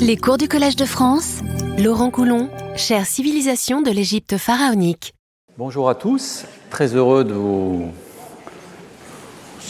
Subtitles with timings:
[0.00, 1.40] Les cours du Collège de France,
[1.78, 5.14] Laurent Coulon, chère civilisation de l'Égypte pharaonique.
[5.58, 7.90] Bonjour à tous, très heureux de vous,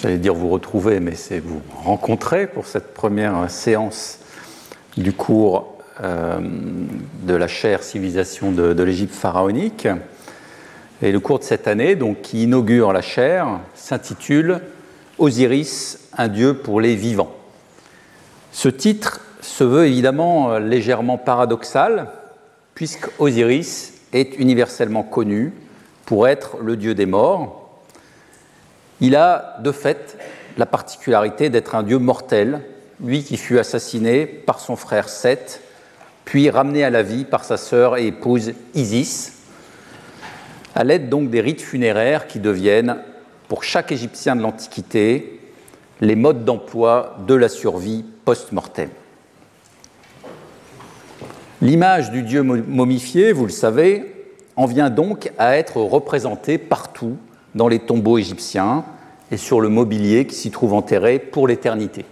[0.00, 4.20] j'allais dire vous retrouver, mais c'est vous rencontrer pour cette première séance
[4.96, 6.38] du cours euh,
[7.22, 9.88] de la chère civilisation de, de l'Égypte pharaonique.
[11.02, 14.60] Et le cours de cette année, donc, qui inaugure la chaire, s'intitule
[15.18, 17.34] Osiris, un dieu pour les vivants.
[18.52, 22.08] Ce titre se veut évidemment légèrement paradoxal,
[22.74, 25.52] puisque Osiris est universellement connu
[26.04, 27.78] pour être le dieu des morts.
[29.00, 30.18] Il a de fait
[30.58, 32.60] la particularité d'être un dieu mortel,
[33.02, 35.62] lui qui fut assassiné par son frère Seth,
[36.24, 39.32] puis ramené à la vie par sa sœur et épouse Isis,
[40.74, 42.98] à l'aide donc des rites funéraires qui deviennent,
[43.48, 45.40] pour chaque Égyptien de l'Antiquité,
[46.00, 48.90] les modes d'emploi de la survie post-mortem.
[51.62, 54.14] L'image du dieu momifié, vous le savez,
[54.56, 57.18] en vient donc à être représentée partout
[57.54, 58.84] dans les tombeaux égyptiens
[59.30, 62.06] et sur le mobilier qui s'y trouve enterré pour l'éternité.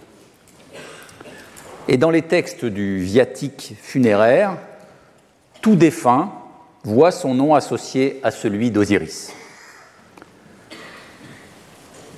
[1.87, 4.57] Et dans les textes du viatique funéraire,
[5.61, 6.31] tout défunt
[6.83, 9.33] voit son nom associé à celui d'Osiris.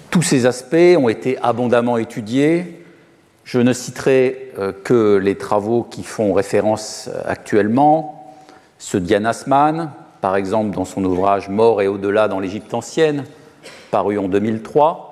[0.09, 2.80] Tous ces aspects ont été abondamment étudiés.
[3.43, 8.35] Je ne citerai euh, que les travaux qui font référence euh, actuellement,
[8.77, 9.31] ceux d'Yann
[10.21, 13.25] par exemple dans son ouvrage Mort et au-delà dans l'Égypte ancienne,
[13.89, 15.11] paru en 2003,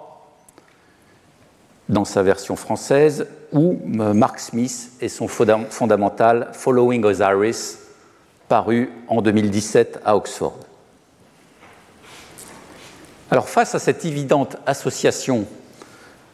[1.90, 7.80] dans sa version française, ou euh, Mark Smith et son fondamental Following Osiris,
[8.48, 10.58] paru en 2017 à Oxford.
[13.32, 15.46] Alors face à cette évidente association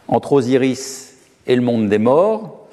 [0.08, 1.05] entre Osiris
[1.48, 2.68] et le monde des morts,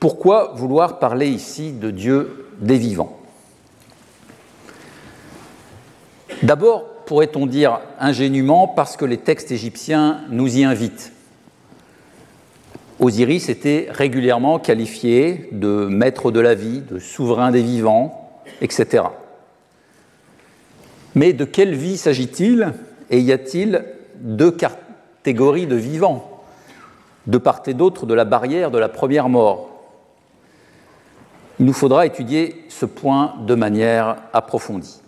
[0.00, 3.18] pourquoi vouloir parler ici de Dieu des vivants?
[6.42, 11.12] D'abord, pourrait-on dire ingénument, parce que les textes égyptiens nous y invitent.
[13.00, 19.04] Osiris était régulièrement qualifié de maître de la vie, de souverain des vivants, etc.
[21.14, 22.72] Mais de quelle vie s'agit-il?
[23.10, 23.84] Et y a-t-il
[24.16, 26.37] deux catégories de vivants,
[27.28, 29.68] de part et d'autre de la barrière de la première mort
[31.60, 35.00] Il nous faudra étudier ce point de manière approfondie.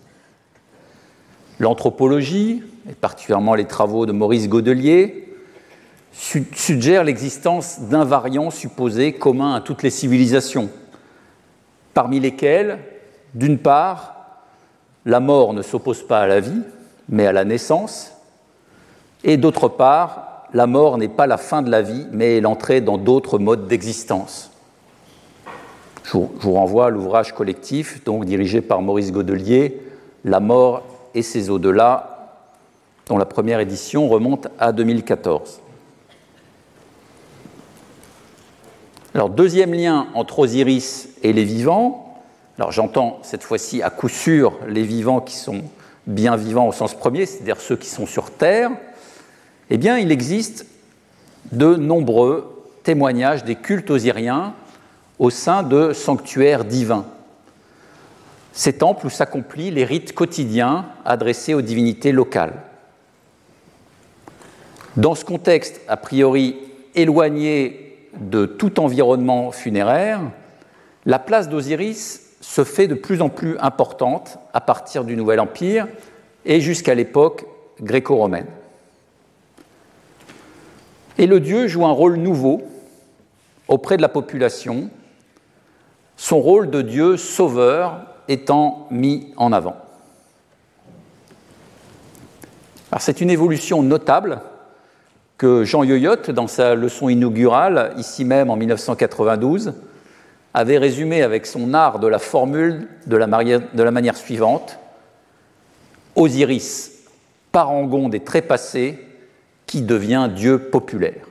[1.59, 5.35] L'anthropologie, et particulièrement les travaux de Maurice Godelier,
[6.13, 10.69] suggèrent l'existence d'invariants supposés communs à toutes les civilisations,
[11.93, 12.79] parmi lesquels,
[13.33, 14.43] d'une part,
[15.05, 16.61] la mort ne s'oppose pas à la vie,
[17.09, 18.11] mais à la naissance.
[19.23, 22.97] Et d'autre part, la mort n'est pas la fin de la vie, mais l'entrée dans
[22.97, 24.51] d'autres modes d'existence.
[26.03, 29.81] Je vous renvoie à l'ouvrage collectif, donc dirigé par Maurice Godelier,
[30.25, 30.83] La mort
[31.15, 32.37] et ses au-delà,
[33.07, 35.61] dont la première édition remonte à 2014.
[39.13, 42.21] Alors, deuxième lien entre Osiris et les vivants.
[42.57, 45.63] Alors, j'entends cette fois-ci à coup sûr les vivants qui sont
[46.07, 48.71] bien vivants au sens premier, c'est-à-dire ceux qui sont sur Terre,
[49.73, 50.65] eh bien, il existe
[51.53, 54.53] de nombreux témoignages des cultes osiriens
[55.17, 57.05] au sein de sanctuaires divins.
[58.51, 62.55] Ces temples où s'accomplissent les rites quotidiens adressés aux divinités locales.
[64.97, 66.57] Dans ce contexte, a priori
[66.93, 70.19] éloigné de tout environnement funéraire,
[71.05, 75.87] la place d'Osiris se fait de plus en plus importante à partir du Nouvel Empire
[76.43, 77.45] et jusqu'à l'époque
[77.79, 78.47] gréco-romaine.
[81.21, 82.63] Et le dieu joue un rôle nouveau
[83.67, 84.89] auprès de la population,
[86.17, 89.75] son rôle de dieu sauveur étant mis en avant.
[92.97, 94.41] c'est une évolution notable
[95.37, 99.75] que Jean Yoyot, dans sa leçon inaugurale, ici même en 1992,
[100.55, 104.79] avait résumé avec son art de la formule de la manière suivante
[106.15, 107.03] Osiris,
[107.51, 109.10] parangon des trépassés,
[109.71, 111.25] qui devient Dieu populaire.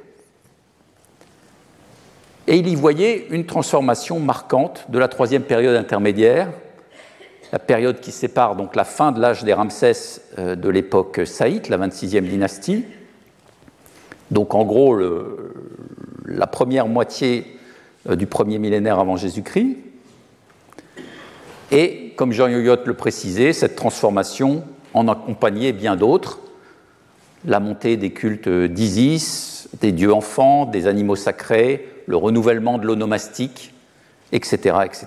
[2.46, 6.50] Et il y voyait une transformation marquante de la troisième période intermédiaire,
[7.52, 11.68] la période qui sépare donc la fin de l'âge des Ramsès euh, de l'époque saïte,
[11.68, 12.86] la 26e dynastie.
[14.30, 14.98] Donc en gros,
[16.24, 17.58] la première moitié
[18.08, 19.76] euh, du premier millénaire avant Jésus-Christ.
[21.72, 24.64] Et, comme Jean Yoyot le précisait, cette transformation
[24.94, 26.38] en accompagnait bien d'autres.
[27.44, 33.72] La montée des cultes d'Isis, des dieux enfants, des animaux sacrés, le renouvellement de l'onomastique,
[34.32, 35.06] etc., etc.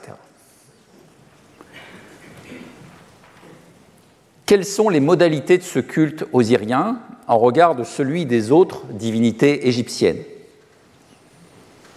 [4.46, 9.68] Quelles sont les modalités de ce culte osirien en regard de celui des autres divinités
[9.68, 10.24] égyptiennes?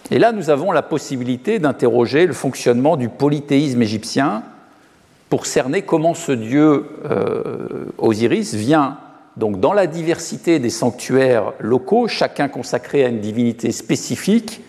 [0.09, 4.43] Et là, nous avons la possibilité d'interroger le fonctionnement du polythéisme égyptien
[5.29, 8.97] pour cerner comment ce dieu euh, Osiris vient
[9.37, 14.61] donc dans la diversité des sanctuaires locaux, chacun consacré à une divinité spécifique,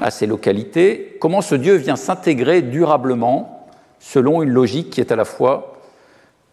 [0.00, 3.68] à ces localités, comment ce dieu vient s'intégrer durablement
[4.00, 5.80] selon une logique qui est à la fois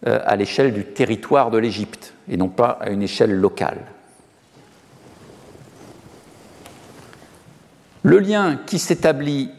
[0.05, 3.79] euh, à l'échelle du territoire de l'Égypte et non pas à une échelle locale.
[8.03, 9.49] Le lien qui s'établit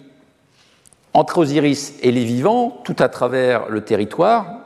[1.12, 4.60] entre Osiris et les vivants, tout à travers le territoire,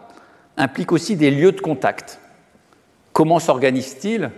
[0.59, 2.21] implique aussi des lieux de contact.
[3.17, 4.31] Comment s'organise-t-il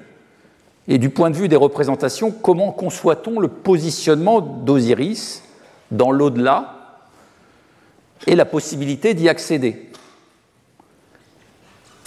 [0.87, 5.43] Et du point de vue des représentations, comment conçoit-on le positionnement d'Osiris
[5.91, 7.01] dans l'au-delà
[8.29, 9.91] et la possibilité d'y accéder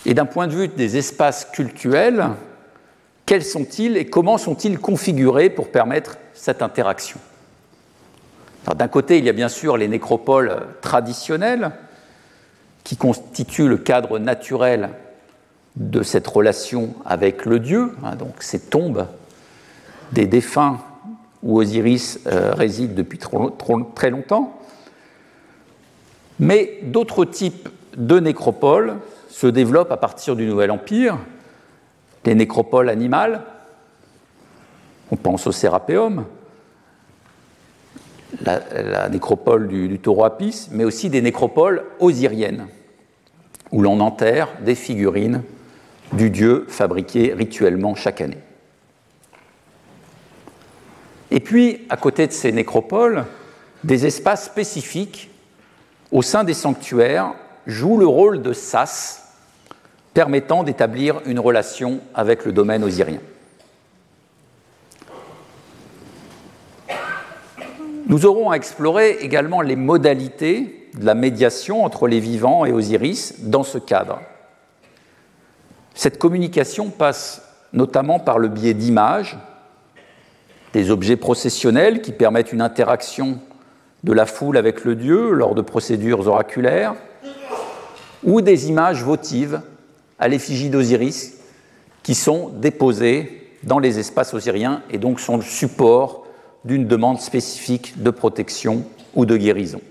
[0.06, 2.30] Et d'un point de vue des espaces cultuels,
[3.26, 7.20] quels sont-ils et comment sont-ils configurés pour permettre cette interaction
[8.78, 11.72] d'un côté, il y a bien sûr les nécropoles traditionnelles,
[12.86, 14.92] qui constituent le cadre naturel
[15.76, 19.08] de cette relation avec le dieu, hein, donc ces tombes
[20.12, 20.80] des défunts
[21.44, 23.20] où Osiris euh, réside depuis
[23.96, 24.60] très longtemps.
[26.40, 28.98] Mais d'autres types de nécropoles
[29.30, 31.18] se développent à partir du Nouvel Empire,
[32.24, 33.42] des nécropoles animales,
[35.12, 36.26] on pense au Sérapéum,
[38.44, 42.68] la, nécropole du, taureau Apis, mais aussi des nécropoles osiriennes,
[43.72, 45.44] où l'on enterre des figurines
[46.14, 48.38] du dieu fabriquées rituellement chaque année.
[51.30, 53.26] Et puis, à côté de ces nécropoles,
[53.84, 55.32] des espaces spécifiques
[56.12, 57.34] au sein des sanctuaires
[57.66, 59.34] jouent le rôle de sas,
[60.14, 63.20] permettant d'établir une relation avec le domaine osirien.
[68.08, 73.44] Nous aurons à explorer également les modalités de la médiation entre les vivants et Osiris
[73.44, 74.20] dans ce cadre.
[75.94, 77.42] Cette communication passe
[77.74, 79.38] notamment par le biais d'images,
[80.74, 83.40] des objets processionnels qui permettent une interaction
[84.04, 86.96] de la foule avec le dieu lors de procédures oraculaires,
[88.24, 89.62] ou des images votives
[90.20, 91.38] à l'effigie d'Osiris
[92.04, 96.26] qui sont déposées dans les espaces osiriens et donc sont le support
[96.64, 98.86] d'une demande spécifique de protection
[99.16, 99.82] ou de guérison.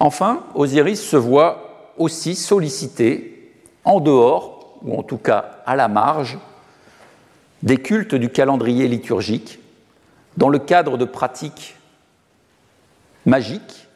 [0.00, 1.67] Enfin, Osiris se voit
[1.98, 3.52] aussi sollicité
[3.84, 6.38] en dehors, ou en tout cas à la marge,
[7.62, 9.58] des cultes du calendrier liturgique,
[10.36, 11.76] dans le cadre de pratiques
[13.26, 13.88] magiques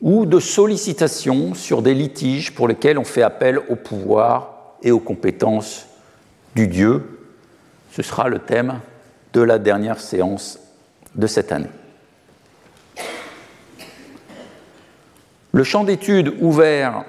[0.00, 5.00] ou de sollicitations sur des litiges pour lesquels on fait appel au pouvoir et aux
[5.00, 5.86] compétences
[6.56, 7.14] du Dieu
[7.94, 8.80] ce sera le thème
[9.34, 10.58] de la dernière séance
[11.14, 11.68] de cette année.
[15.54, 17.04] Le champ d'étude ouvert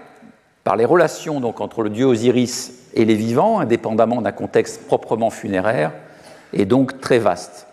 [0.63, 5.31] par les relations donc, entre le dieu Osiris et les vivants, indépendamment d'un contexte proprement
[5.31, 5.91] funéraire,
[6.53, 7.65] est donc très vaste.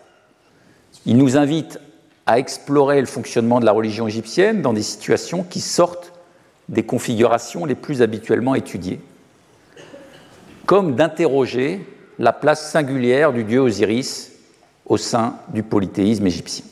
[1.05, 1.79] Il nous invite
[2.25, 6.11] à explorer le fonctionnement de la religion égyptienne dans des situations qui sortent
[6.69, 8.99] des configurations les plus habituellement étudiées,
[10.65, 11.87] comme d'interroger
[12.17, 14.31] la place singulière du dieu Osiris
[14.87, 16.65] au sein du polythéisme égyptien.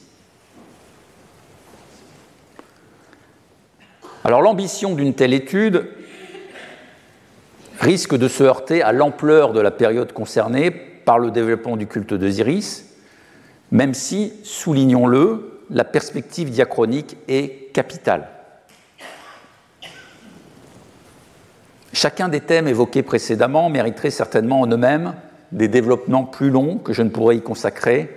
[4.23, 5.87] Alors l'ambition d'une telle étude
[7.79, 12.13] risque de se heurter à l'ampleur de la période concernée par le développement du culte
[12.13, 12.85] d'Osiris,
[13.71, 18.27] même si, soulignons-le, la perspective diachronique est capitale.
[21.93, 25.15] Chacun des thèmes évoqués précédemment mériterait certainement en eux-mêmes
[25.51, 28.15] des développements plus longs que je ne pourrais y consacrer,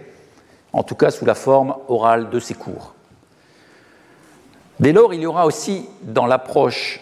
[0.73, 2.94] en tout cas sous la forme orale de ces cours.
[4.81, 7.01] Dès lors, il y aura aussi dans l'approche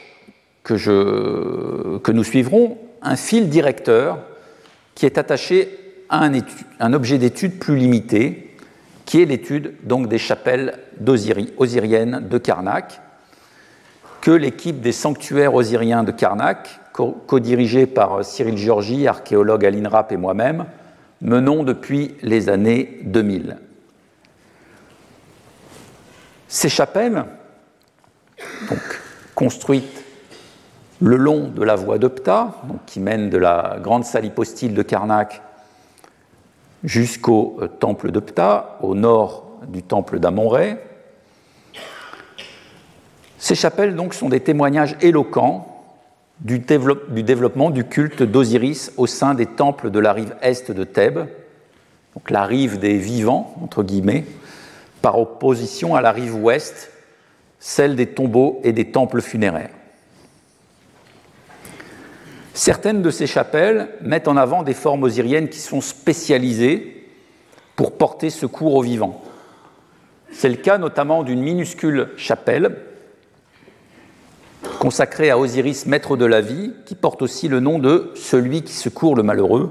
[0.63, 4.19] que, nous suivrons un fil directeur
[4.95, 6.29] qui est attaché à
[6.81, 8.55] un, objet d'étude plus limité,
[9.07, 10.79] qui est l'étude donc des chapelles
[11.57, 13.01] osiriennes de Karnak,
[14.21, 20.19] que l'équipe des sanctuaires osiriens de Karnak co-dirigé par Cyril Georgi, archéologue à l'INRAP et
[20.19, 20.67] moi-même,
[21.23, 23.57] menons depuis les années 2000.
[26.49, 27.25] Ces chapelles,
[28.69, 29.01] donc,
[29.35, 30.05] construites
[31.01, 32.55] le long de la voie d'Opta,
[32.87, 35.43] qui mène de la grande salle hypostyle de Karnak
[36.85, 40.79] jusqu'au euh, temple de Ptah, au nord du temple d'Amon-Ré.
[43.39, 45.85] Ces chapelles donc sont des témoignages éloquents
[46.41, 51.27] du, développement du culte d'Osiris au sein des temples de la rive est de Thèbes,
[52.29, 54.25] la rive des vivants, entre guillemets,
[55.01, 56.92] par opposition à la rive ouest,
[57.65, 59.71] celle des tombeaux et des temples funéraires.
[62.55, 67.07] Certaines de ces chapelles mettent en avant des formes osiriennes qui sont spécialisées
[67.77, 69.23] pour porter secours aux vivants.
[70.33, 72.79] C'est le cas notamment d'une minuscule chapelle
[74.81, 78.73] consacrée à Osiris, maître de la vie, qui porte aussi le nom de celui qui
[78.73, 79.71] secourt le malheureux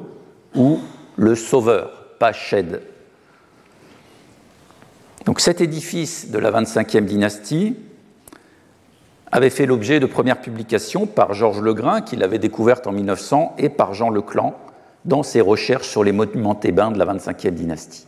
[0.55, 0.79] ou
[1.17, 2.81] le sauveur, Pached.
[5.25, 7.75] Donc cet édifice de la 25e dynastie
[9.31, 13.69] avait fait l'objet de premières publications par Georges Legrain, qui l'avait découverte en 1900, et
[13.69, 14.55] par Jean Leclan
[15.05, 18.05] dans ses recherches sur les monuments thébains de la 25e dynastie.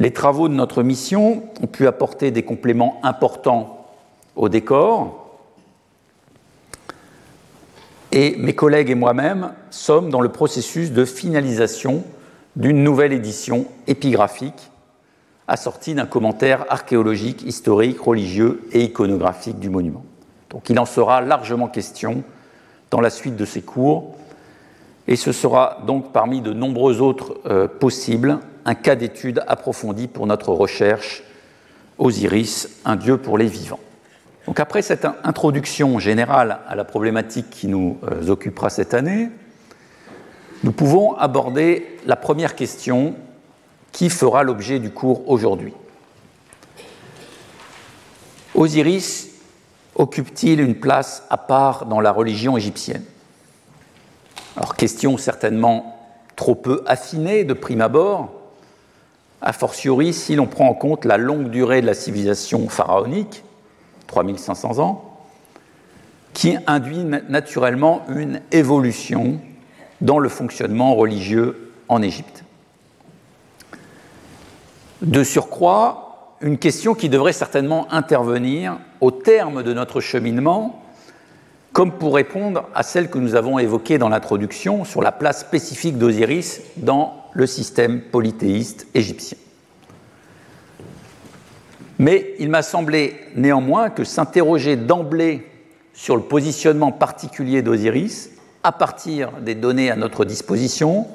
[0.00, 3.86] Les travaux de notre mission ont pu apporter des compléments importants
[4.34, 5.20] au décor,
[8.10, 12.04] et mes collègues et moi-même sommes dans le processus de finalisation
[12.56, 14.70] d'une nouvelle édition épigraphique
[15.48, 20.04] assorti d'un commentaire archéologique, historique, religieux et iconographique du monument.
[20.50, 22.22] Donc il en sera largement question
[22.90, 24.14] dans la suite de ces cours,
[25.06, 30.26] et ce sera donc parmi de nombreux autres euh, possibles un cas d'étude approfondi pour
[30.26, 31.22] notre recherche
[31.98, 33.80] Osiris, un dieu pour les vivants.
[34.46, 39.28] Donc après cette introduction générale à la problématique qui nous euh, occupera cette année,
[40.62, 43.14] nous pouvons aborder la première question
[43.94, 45.72] qui fera l'objet du cours aujourd'hui.
[48.54, 49.30] Osiris
[49.94, 53.04] occupe-t-il une place à part dans la religion égyptienne?
[54.56, 55.96] Alors, question certainement
[56.34, 58.32] trop peu affinée de prime abord,
[59.40, 63.44] a fortiori si l'on prend en compte la longue durée de la civilisation pharaonique,
[64.08, 65.18] 3500 ans,
[66.32, 69.38] qui induit naturellement une évolution
[70.00, 72.43] dans le fonctionnement religieux en Égypte.
[75.04, 80.82] De surcroît, une question qui devrait certainement intervenir au terme de notre cheminement,
[81.74, 85.98] comme pour répondre à celle que nous avons évoquée dans l'introduction sur la place spécifique
[85.98, 89.36] d'Osiris dans le système polythéiste égyptien.
[91.98, 95.46] Mais il m'a semblé néanmoins que s'interroger d'emblée
[95.92, 98.30] sur le positionnement particulier d'Osiris,
[98.62, 101.06] à partir des données à notre disposition,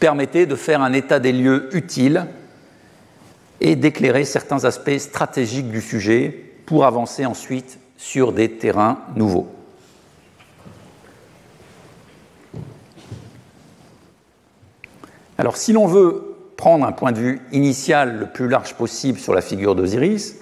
[0.00, 2.26] permettait de faire un état des lieux utile
[3.64, 9.48] et d'éclairer certains aspects stratégiques du sujet pour avancer ensuite sur des terrains nouveaux.
[15.38, 19.32] Alors si l'on veut prendre un point de vue initial le plus large possible sur
[19.32, 20.36] la figure d'Osiris,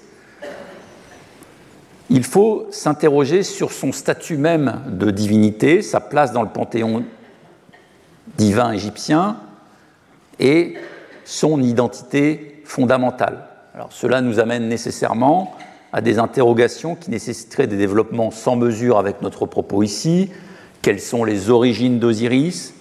[2.11, 7.05] il faut s'interroger sur son statut même de divinité, sa place dans le panthéon
[8.37, 9.37] divin égyptien
[10.41, 10.75] et
[11.25, 12.52] son identité
[13.75, 15.55] Alors cela nous amène nécessairement
[15.93, 20.31] à des interrogations qui nécessiteraient des développements sans mesure avec notre propos ici.
[20.81, 22.75] Quelles sont les origines d'Osiris?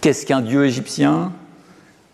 [0.00, 1.32] Qu'est-ce qu'un dieu égyptien?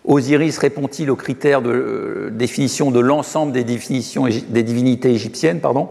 [0.03, 5.89] Osiris répond-il aux critères de euh, définition de l'ensemble des, des divinités égyptiennes pardon?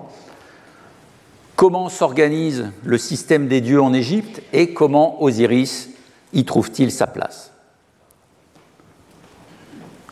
[1.57, 5.91] Comment s'organise le système des dieux en Égypte et comment Osiris
[6.33, 7.53] y trouve-t-il sa place?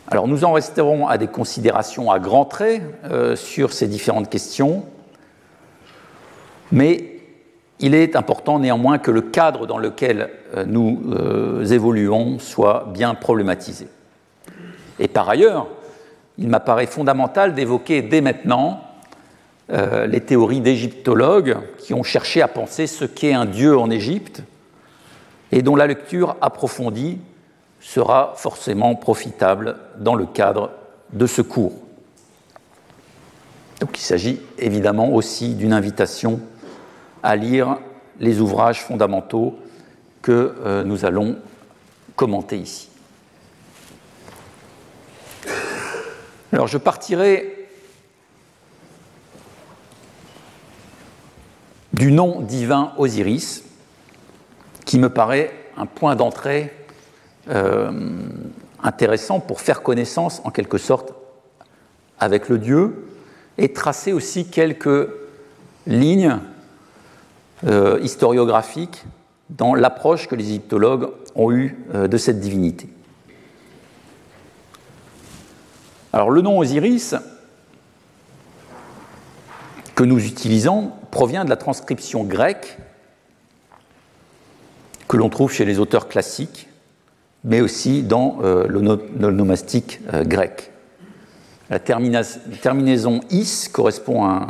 [0.09, 4.85] Alors nous en resterons à des considérations à grands traits euh, sur ces différentes questions,
[6.71, 7.19] mais
[7.79, 13.15] il est important néanmoins que le cadre dans lequel euh, nous euh, évoluons soit bien
[13.15, 13.87] problématisé.
[14.99, 15.67] Et par ailleurs,
[16.37, 18.83] il m'apparaît fondamental d'évoquer dès maintenant
[19.69, 24.43] les théories d'égyptologues qui ont cherché à penser ce qu'est un dieu en Égypte
[25.51, 27.19] et dont la lecture approfondie
[27.79, 30.71] sera forcément profitable dans le cadre
[31.13, 31.73] de ce cours.
[33.79, 36.39] Donc il s'agit évidemment aussi d'une invitation
[37.21, 37.77] à lire
[38.19, 39.57] les ouvrages fondamentaux
[40.21, 41.37] que euh, nous allons
[42.15, 42.89] commenter ici.
[46.51, 47.69] Alors je partirai
[51.93, 53.63] du nom divin Osiris,
[54.85, 56.73] qui me paraît un point d'entrée
[57.49, 57.91] euh,
[58.83, 61.13] intéressant pour faire connaissance en quelque sorte
[62.19, 63.07] avec le Dieu
[63.57, 65.09] et tracer aussi quelques
[65.85, 66.37] lignes
[67.65, 69.05] euh, historiographiques
[69.49, 72.89] dans l'approche que les égyptologues ont eue euh, de cette divinité.
[76.13, 77.15] Alors le nom Osiris
[79.95, 82.77] que nous utilisons provient de la transcription grecque
[85.07, 86.66] que l'on trouve chez les auteurs classiques,
[87.43, 90.71] mais aussi dans euh, le nomastique euh, grec.
[91.69, 94.47] La terminaison is correspond à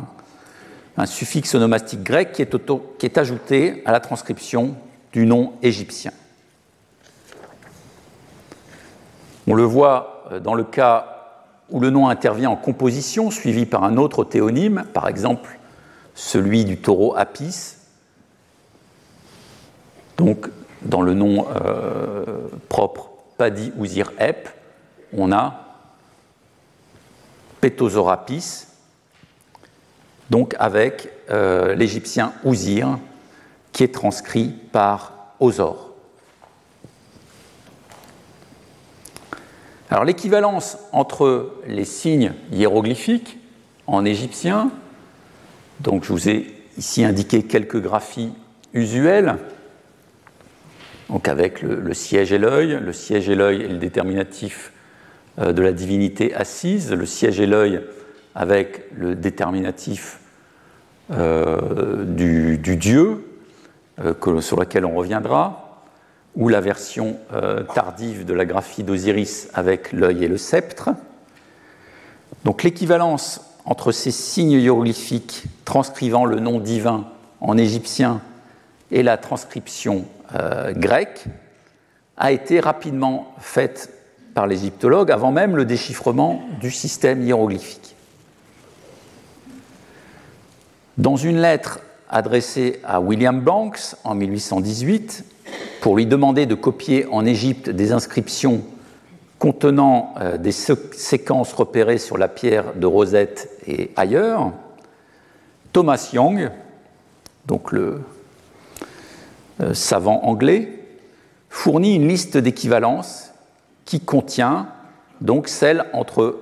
[0.97, 4.75] un, suffixe nomastique grec qui est, qui est ajouté à la transcription
[5.11, 6.11] du nom égyptien.
[9.47, 11.13] On le voit euh, dans le cas
[11.69, 15.57] où le nom intervient en composition suivi par un autre théonyme, par exemple
[16.15, 17.75] celui du taureau Apis.
[20.17, 20.49] Donc,
[20.81, 24.49] dans le nom euh, propre Padi Ouzir Ep,
[25.13, 25.63] on a
[27.61, 28.65] Petozorapis,
[30.29, 32.99] donc avec euh, l'égyptien Ouzir,
[33.71, 35.91] qui est transcrit par Ozor.
[39.89, 43.37] Alors l'équivalence entre les signes hiéroglyphiques
[43.87, 44.71] en égyptien,
[45.79, 48.33] donc je vous ai ici indiqué quelques graphies
[48.73, 49.37] usuelles,
[51.09, 52.79] donc avec le, siège et l'œil.
[52.81, 54.73] Le siège et l'œil est le déterminatif
[55.39, 57.81] euh, de la divinité assise, le siège et l'œil
[58.35, 60.19] avec le déterminatif
[61.11, 63.25] euh, du, dieu,
[63.99, 65.63] euh, sur lequel on reviendra
[66.35, 67.17] ou la version
[67.73, 70.91] tardive de la graphie d'Osiris avec l'œil et le sceptre.
[72.45, 77.07] Donc l'équivalence entre ces signes hiéroglyphiques transcrivant le nom divin
[77.41, 78.21] en égyptien
[78.91, 80.05] et la transcription
[80.35, 81.25] euh, grecque
[82.17, 83.93] a été rapidement faite
[84.33, 87.95] par l'égyptologue avant même le déchiffrement du système hiéroglyphique.
[90.97, 91.79] Dans une lettre
[92.09, 95.25] adressée à William Banks en 1818,
[95.81, 98.63] pour lui demander de copier en Égypte des inscriptions
[99.39, 104.51] contenant euh, des séquences repérées sur la pierre de Rosette et ailleurs,
[105.73, 106.49] Thomas Young,
[107.45, 108.01] donc le
[109.61, 110.83] euh, savant anglais,
[111.49, 113.31] fournit une liste d'équivalences
[113.85, 114.67] qui contient
[115.21, 116.37] donc celle entre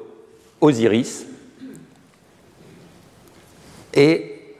[0.61, 1.25] Osiris
[3.93, 4.55] et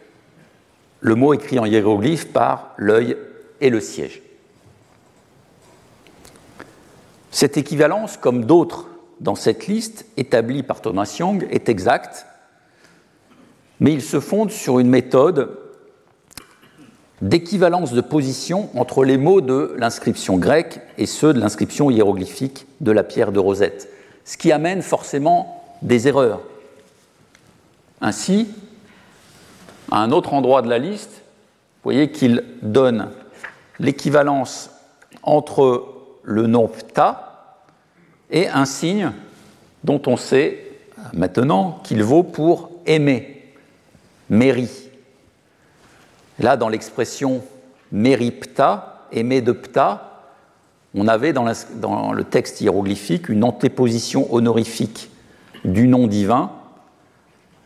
[1.02, 3.18] le mot écrit en hiéroglyphe par l'œil
[3.62, 4.22] et le siège.
[7.32, 8.88] Cette équivalence, comme d'autres
[9.20, 12.26] dans cette liste établie par Thomas Young, est exacte,
[13.80, 15.65] mais il se fonde sur une méthode
[17.26, 22.92] d'équivalence de position entre les mots de l'inscription grecque et ceux de l'inscription hiéroglyphique de
[22.92, 23.90] la pierre de Rosette,
[24.26, 26.42] ce qui amène forcément des erreurs.
[28.00, 28.48] Ainsi,
[29.92, 33.10] à un autre endroit de la liste, vous voyez qu'il donne
[33.80, 34.70] l'équivalence
[35.24, 35.88] entre
[36.22, 37.64] le nom pta
[38.30, 39.12] et un signe
[39.84, 40.60] dont on sait
[41.14, 43.52] maintenant qu'il vaut pour aimer,
[44.30, 44.85] méri.
[46.40, 47.44] Là, dans l'expression
[47.92, 50.16] méripta, aimer de pta,
[50.94, 51.44] on avait dans,
[52.14, 55.12] le texte hiéroglyphique une antéposition honorifique
[55.66, 56.52] du nom divin,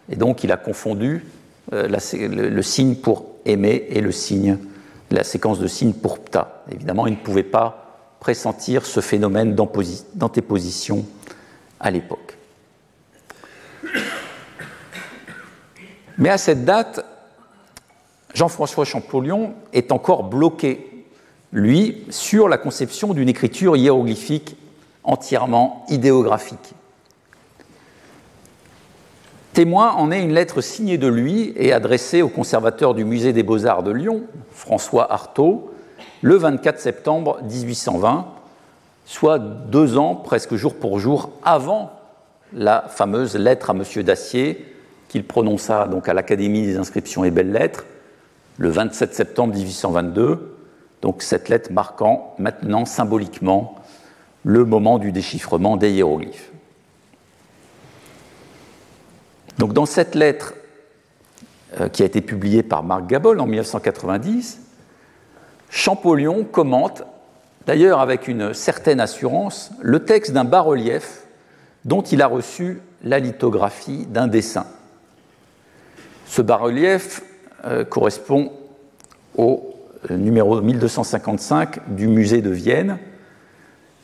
[0.10, 1.26] et donc il a confondu
[1.74, 4.58] euh, le, signe pour aimer et le signe,
[5.12, 6.64] la séquence de signes pour pta.
[6.72, 11.06] Évidemment, il ne pouvait pas pressentir ce phénomène d'antéposition
[11.80, 12.38] à l'époque.
[16.18, 17.06] Mais à cette date,
[18.34, 21.06] Jean-François Champollion est encore bloqué,
[21.52, 24.56] lui, sur la conception d'une écriture hiéroglyphique
[25.04, 26.74] entièrement idéographique.
[29.54, 33.44] Témoin en est une lettre signée de lui et adressée au conservateur du musée des
[33.44, 35.72] beaux-arts de Lyon, François Artaud,
[36.22, 38.28] le 24 septembre 1820,
[39.06, 41.92] soit deux ans, presque jour pour jour, avant
[42.54, 43.84] la fameuse lettre à M.
[44.04, 44.66] Dacier
[45.08, 47.86] qu'il prononça donc à l'Académie des inscriptions et belles-lettres
[48.60, 50.58] le 27 septembre 1822.
[51.02, 53.76] Donc cette lettre marquant maintenant symboliquement
[54.44, 56.52] le moment du déchiffrement des hiéroglyphes.
[59.58, 60.54] Donc dans cette lettre
[61.80, 64.60] euh, qui a été publiée par Marc Gabol en 1990,
[65.70, 67.04] Champollion commente,
[67.66, 71.24] d'ailleurs avec une certaine assurance, le texte d'un bas-relief
[71.86, 74.66] dont il a reçu la lithographie d'un dessin.
[76.26, 77.24] Ce bas-relief
[77.66, 78.52] euh, correspond
[79.38, 79.76] au
[80.10, 82.98] euh, numéro 1255 du musée de Vienne.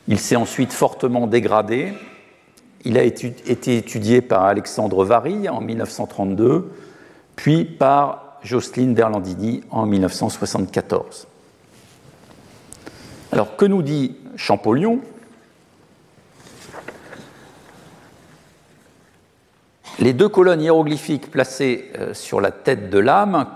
[0.08, 1.92] Il s'est ensuite fortement dégradé.
[2.84, 6.70] Il a été étudié par Alexandre Vary en 1932,
[7.34, 11.26] puis par Jocelyne Berlandini en 1974.
[13.32, 15.00] Alors, que nous dit Champollion?
[19.98, 23.46] Les deux colonnes hiéroglyphiques placées euh, sur la tête de l'âme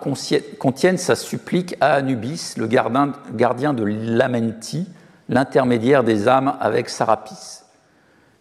[0.58, 4.88] contiennent sa supplique à Anubis, le gardien de l'Amenti,
[5.28, 7.60] l'intermédiaire des âmes avec Sarapis.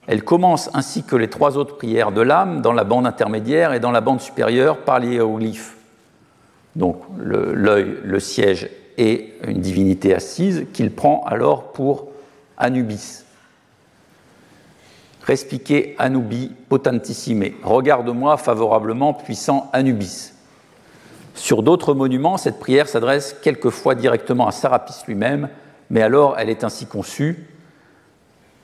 [0.07, 3.81] Elle commence ainsi que les trois autres prières de l'âme dans la bande intermédiaire et
[3.81, 5.75] dans la bande supérieure par les hiéroglyphes.
[6.75, 12.07] Donc l'œil, le, siège et une divinité assise qu'il prend alors pour
[12.57, 13.25] Anubis.
[15.29, 17.51] Respiquez Anubi potentissime.
[17.61, 20.33] Regarde-moi favorablement, puissant Anubis.
[21.35, 25.49] Sur d'autres monuments, cette prière s'adresse quelquefois directement à Sarapis lui-même,
[25.91, 27.47] mais alors elle est ainsi conçue.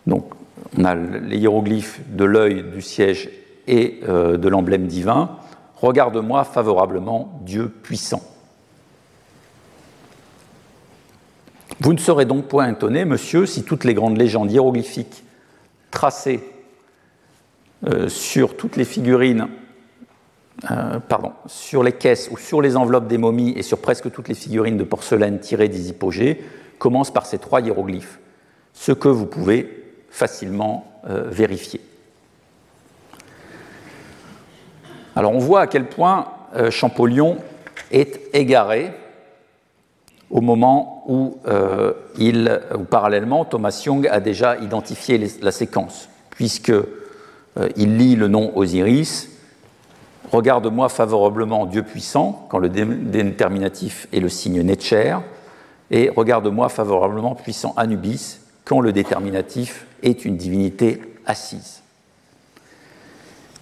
[0.07, 0.33] Donc,
[0.75, 3.29] on a les hiéroglyphes de l'œil, du siège
[3.67, 5.37] et euh, de l'emblème divin.
[5.75, 8.23] Regarde-moi favorablement, Dieu puissant.
[11.79, 15.23] Vous ne serez donc point étonné, monsieur, si toutes les grandes légendes hiéroglyphiques
[15.91, 16.43] tracées
[18.07, 19.47] sur toutes les figurines,
[20.71, 24.29] euh, pardon, sur les caisses ou sur les enveloppes des momies et sur presque toutes
[24.29, 26.43] les figurines de porcelaine tirées des hypogées,
[26.79, 28.19] commencent par ces trois hiéroglyphes,
[28.73, 31.81] ce que vous pouvez facilement euh, vérifier.
[35.15, 36.27] Alors on voit à quel point
[36.69, 37.37] Champollion
[37.91, 38.93] est égaré
[40.29, 41.37] au moment où,
[42.17, 47.04] il, parallèlement Thomas Young a déjà identifié la séquence, puisque euh,
[47.75, 49.29] il lit le nom Osiris,
[50.31, 55.17] Regarde-moi favorablement Dieu puissant, quand le déterminatif est le signe Netcher,
[55.91, 61.81] et Regarde-moi favorablement puissant Anubis, quand le déterminatif est une divinité assise.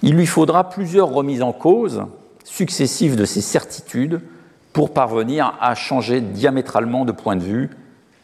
[0.01, 2.05] Il lui faudra plusieurs remises en cause
[2.43, 4.21] successives de ces certitudes
[4.73, 7.69] pour parvenir à changer diamétralement de point de vue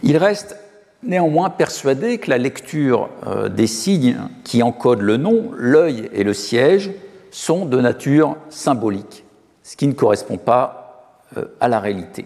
[0.03, 0.57] Il reste
[1.05, 6.33] néanmoins persuadé que la lecture euh, des signes qui encodent le nom, l'œil et le
[6.33, 6.91] siège
[7.31, 9.25] sont de nature symbolique,
[9.63, 12.25] ce qui ne correspond pas euh, à la réalité.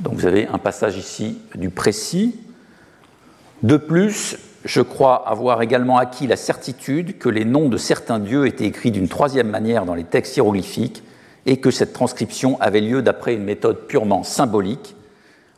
[0.00, 2.38] Donc vous avez un passage ici du précis.
[3.62, 8.46] De plus, je crois avoir également acquis la certitude que les noms de certains dieux
[8.46, 11.02] étaient écrits d'une troisième manière dans les textes hiéroglyphiques
[11.46, 14.95] et que cette transcription avait lieu d'après une méthode purement symbolique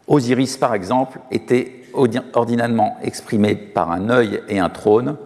[0.09, 5.17] Osiris, par exemple, était ordinairement exprimé par un œil et un trône,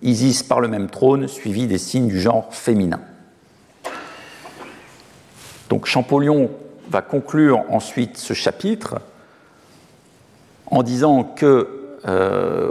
[0.00, 3.00] Isis par le même trône, suivi des signes du genre féminin.
[5.68, 6.50] Donc Champollion
[6.88, 9.00] va conclure ensuite ce chapitre
[10.66, 12.70] en disant que euh,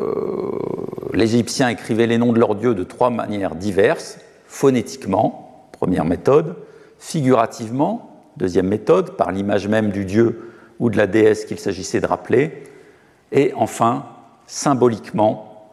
[1.13, 6.56] les Égyptiens écrivaient les noms de leurs dieux de trois manières diverses, phonétiquement, première méthode,
[6.97, 10.47] figurativement, deuxième méthode, par l'image même du dieu
[10.80, 12.63] ou de la déesse qu'il s'agissait de rappeler,
[13.32, 14.06] et enfin,
[14.46, 15.72] symboliquement,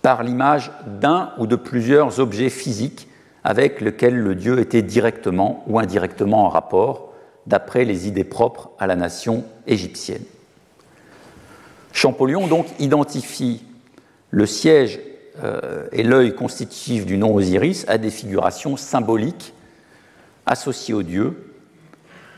[0.00, 3.08] par l'image d'un ou de plusieurs objets physiques
[3.44, 7.12] avec lesquels le dieu était directement ou indirectement en rapport,
[7.46, 10.22] d'après les idées propres à la nation égyptienne.
[11.92, 13.64] Champollion donc identifie
[14.30, 15.00] le siège
[15.42, 19.54] euh, et l'œil constitutif du nom Osiris à des figurations symboliques
[20.46, 21.51] associées au dieu,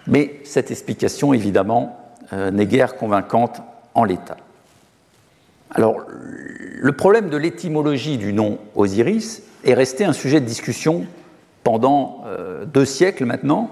[0.07, 1.99] mais cette explication, évidemment,
[2.33, 3.61] euh, n'est guère convaincante
[3.95, 4.37] en l'état.
[5.71, 11.07] Alors, le problème de l'étymologie du nom Osiris est resté un sujet de discussion
[11.63, 13.71] pendant euh, deux siècles maintenant,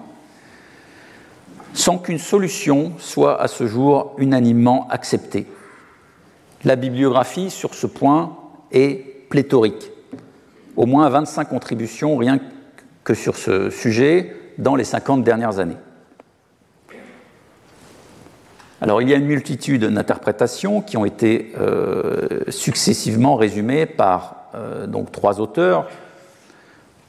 [1.74, 5.46] sans qu'une solution soit à ce jour unanimement acceptée.
[6.64, 8.36] La bibliographie sur ce point
[8.70, 9.90] est pléthorique.
[10.76, 12.38] Au moins 25 contributions rien
[13.04, 15.76] que sur ce sujet dans les 50 dernières années.
[18.82, 24.88] Alors il y a une multitude d'interprétations qui ont été euh, successivement résumées par euh,
[24.88, 25.86] donc, trois auteurs.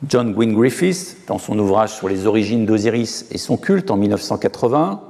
[0.07, 5.01] John Gwynne Griffiths, dans son ouvrage sur les origines d'Osiris et son culte en 1980.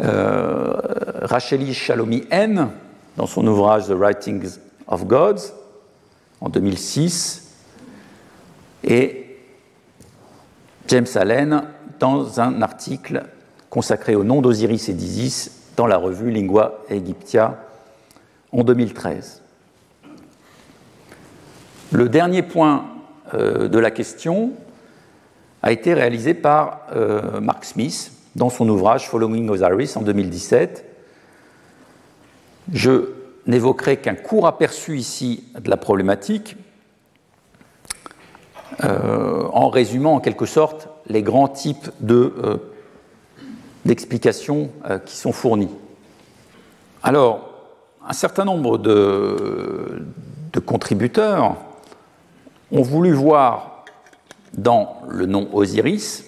[0.00, 0.74] Euh,
[1.22, 2.68] Racheli Shalomi N,
[3.16, 4.58] dans son ouvrage The Writings
[4.88, 5.54] of Gods,
[6.42, 7.50] en 2006.
[8.86, 9.38] Et
[10.88, 11.62] James Allen,
[11.98, 13.24] dans un article
[13.74, 17.58] consacré au nom d'Osiris et d'Isis dans la revue Lingua Egyptia
[18.52, 19.42] en 2013.
[21.90, 22.84] Le dernier point
[23.34, 24.52] euh, de la question
[25.64, 30.84] a été réalisé par euh, Mark Smith dans son ouvrage Following Osiris en 2017.
[32.72, 33.10] Je
[33.48, 36.56] n'évoquerai qu'un court aperçu ici de la problématique
[38.84, 41.90] euh, en résumant en quelque sorte les grands types
[43.84, 44.70] d'explications
[45.04, 45.70] qui sont fournies.
[47.02, 47.54] Alors,
[48.06, 50.04] un certain nombre de,
[50.66, 51.56] contributeurs
[52.70, 53.84] ont voulu voir
[54.54, 56.24] dans le nom Osiris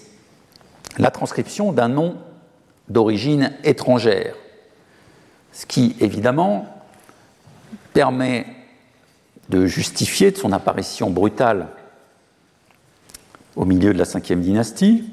[0.97, 2.17] la transcription d'un nom
[2.89, 4.35] d'origine étrangère,
[5.51, 6.67] ce qui évidemment
[7.93, 8.45] permet
[9.49, 11.67] de justifier son apparition brutale
[13.55, 15.09] au milieu de la cinquième dynastie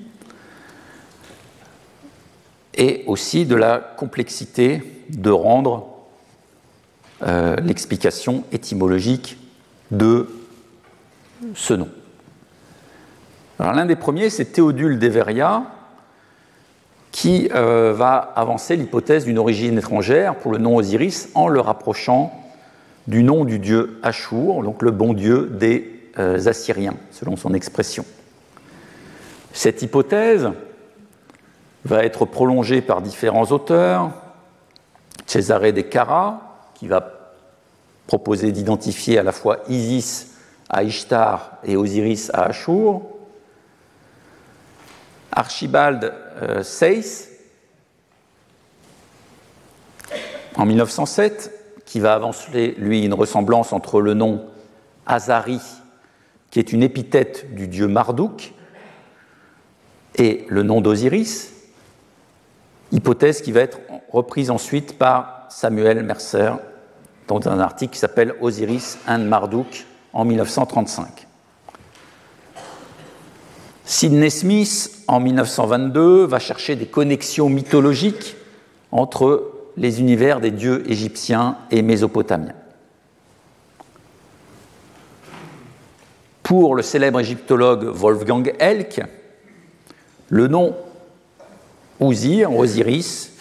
[2.77, 5.89] et aussi de la complexité de rendre
[7.23, 9.39] euh, l'explication étymologique
[9.91, 10.29] de
[11.55, 11.89] ce nom.
[13.59, 15.65] L'un des premiers, c'est Théodule d'Everia,
[17.13, 22.33] qui euh, va avancer l'hypothèse d'une origine étrangère pour le nom Osiris en le rapprochant
[23.07, 28.05] du nom du dieu Ashur, donc le bon dieu des euh, Assyriens, selon son expression.
[29.53, 30.51] Cette hypothèse
[31.85, 34.11] va être prolongée par différents auteurs.
[35.27, 36.41] Cesare de Cara,
[36.75, 37.13] qui va
[38.07, 40.35] proposer d'identifier à la fois Isis
[40.69, 43.03] à Ishtar et Osiris à Ashur.
[45.33, 46.63] Archibald euh,
[50.57, 54.45] en 1907, qui va avancer, lui, une ressemblance entre le nom
[55.07, 55.61] Azari,
[56.51, 58.53] qui est une épithète du dieu Marduk,
[60.17, 61.54] et le nom d'Osiris,
[62.93, 63.79] hypothèse qui va être
[64.11, 66.53] reprise ensuite par Samuel Mercer
[67.27, 71.27] dans un article qui s'appelle Osiris and Marduk en 1935.
[73.85, 78.37] Sidney Smith, en 1922, va chercher des connexions mythologiques
[78.93, 82.55] entre les univers des dieux égyptiens et mésopotamiens.
[86.43, 89.03] Pour le célèbre égyptologue Wolfgang Elk,
[90.29, 90.75] le nom
[92.01, 93.33] Osir, Osiris,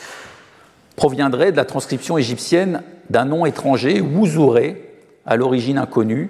[0.95, 4.93] proviendrait de la transcription égyptienne d'un nom étranger, Wouzouré,
[5.25, 6.29] à l'origine inconnue,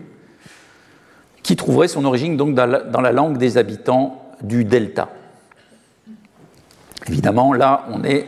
[1.42, 5.10] qui trouverait son origine donc dans la, langue des habitants du delta.
[7.08, 8.28] Évidemment, là, on n'est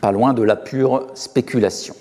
[0.00, 1.94] pas loin de la pure spéculation.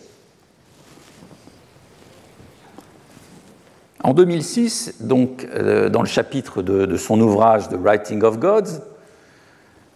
[4.03, 8.81] En 2006, donc, euh, dans le chapitre de, son ouvrage The Writing of Gods,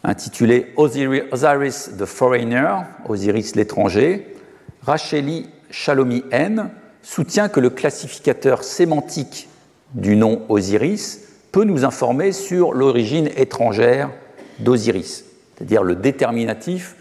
[0.04, 2.76] intitulé Osiris the Foreigner,
[3.08, 4.36] Osiris l'étranger,
[4.84, 6.70] Racheli Shalomi N
[7.02, 9.50] soutient que le classificateur sémantique
[9.94, 14.12] du nom Osiris peut nous informer sur l'origine étrangère
[14.60, 16.96] d'Osiris, c'est-à-dire le déterminatif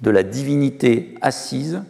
[0.00, 1.82] de la divinité assise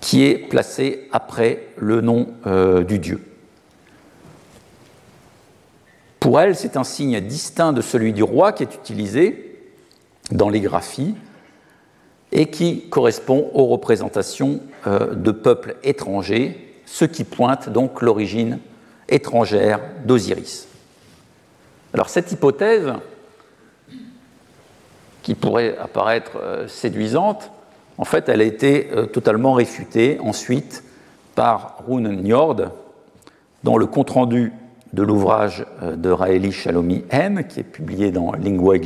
[0.00, 3.20] qui est placé après le nom euh, du dieu.
[6.20, 9.60] Pour elle, c'est un signe distinct de celui du roi qui est utilisé
[10.30, 11.14] dans les graphies
[12.32, 18.58] et qui correspond aux représentations euh, de peuples étrangers ce qui pointe donc l'origine
[19.08, 20.68] étrangère d'Osiris.
[21.94, 22.92] Alors cette hypothèse,
[25.22, 27.50] qui pourrait apparaître euh, séduisante,
[27.98, 30.84] en fait, elle a été euh, totalement réfutée ensuite
[31.34, 32.70] par Rune Njord
[33.64, 34.52] dans le compte-rendu
[34.92, 38.76] de l'ouvrage euh, de Raeli Shalomi N, qui est publié dans Lingua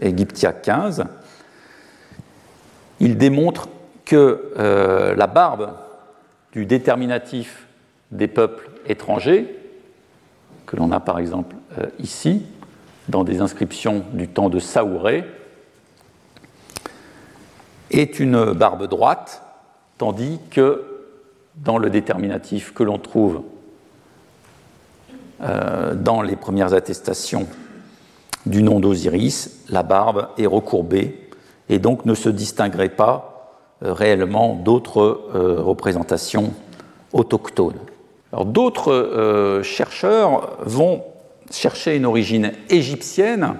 [0.00, 1.04] Egyptia 15.
[3.00, 3.68] Il démontre
[4.04, 4.52] que
[5.16, 5.72] la barbe
[6.52, 7.66] du déterminatif
[8.12, 9.58] des peuples étrangers,
[10.66, 12.46] que l'on a par exemple euh, ici,
[13.08, 15.24] dans des inscriptions du temps de Saouré,
[17.90, 19.42] est une barbe droite,
[19.98, 20.84] tandis que
[21.56, 23.42] dans le déterminatif que l'on trouve
[25.44, 27.46] euh, dans les premières attestations
[28.46, 31.28] du nom d'Osiris, la barbe est recourbée
[31.68, 36.54] et donc ne se distinguerait pas euh, réellement d'autres euh, représentations
[37.12, 37.78] autochtones.
[38.46, 41.04] D'autres chercheurs vont
[41.52, 43.54] chercher une origine égyptienne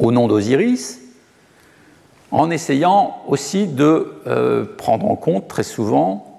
[0.00, 1.00] au nom d'Osiris,
[2.32, 4.16] en essayant aussi de
[4.78, 6.29] prendre en compte très souvent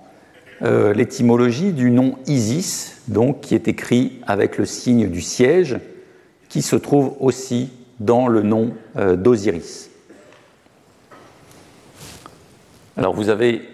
[0.64, 5.80] euh, l'étymologie du nom Isis, donc qui est écrit avec le signe du siège,
[6.50, 9.90] qui se trouve aussi dans le nom euh, d'Osiris.
[12.96, 13.68] Alors vous avez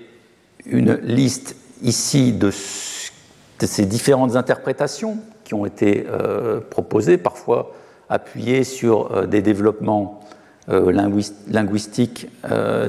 [0.66, 7.74] une liste ici de, ces différentes interprétations qui ont été euh, proposées, parfois
[8.08, 10.22] appuyées sur des développements
[10.70, 12.28] linguistiques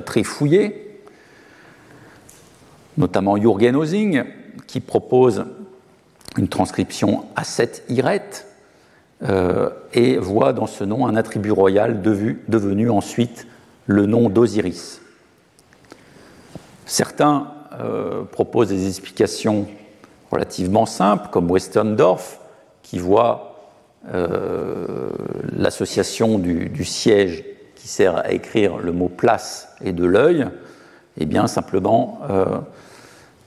[0.05, 0.88] très fouillés
[2.99, 4.25] notamment Jürgen Osing,
[4.67, 5.47] qui propose
[6.37, 8.23] une transcription à 7 iret
[9.95, 13.47] et voit dans ce nom un attribut royal devenu ensuite
[13.87, 15.01] le nom d'Osiris.
[16.89, 17.49] Certains
[17.81, 19.67] euh, proposent des explications
[20.31, 22.41] relativement simples, comme Westerndorf,
[22.83, 23.71] qui voit
[24.13, 25.11] euh,
[25.55, 30.43] l'association du, siège qui sert à écrire le mot place et de l'œil,
[31.19, 32.59] et eh bien simplement euh,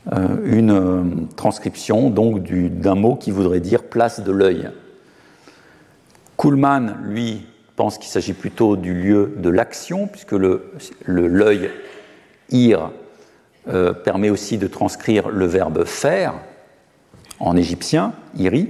[0.10, 4.70] une transcription donc d'un mot qui voudrait dire place de l'œil.
[6.38, 7.46] Kuhlmann, lui,
[7.82, 10.60] pense qu'il s'agit plutôt du lieu de l'action, puisque l'œil
[11.06, 11.72] le,
[12.52, 12.92] ir
[13.68, 16.36] euh, permet aussi de transcrire le verbe faire
[17.40, 18.70] en égyptien, iri.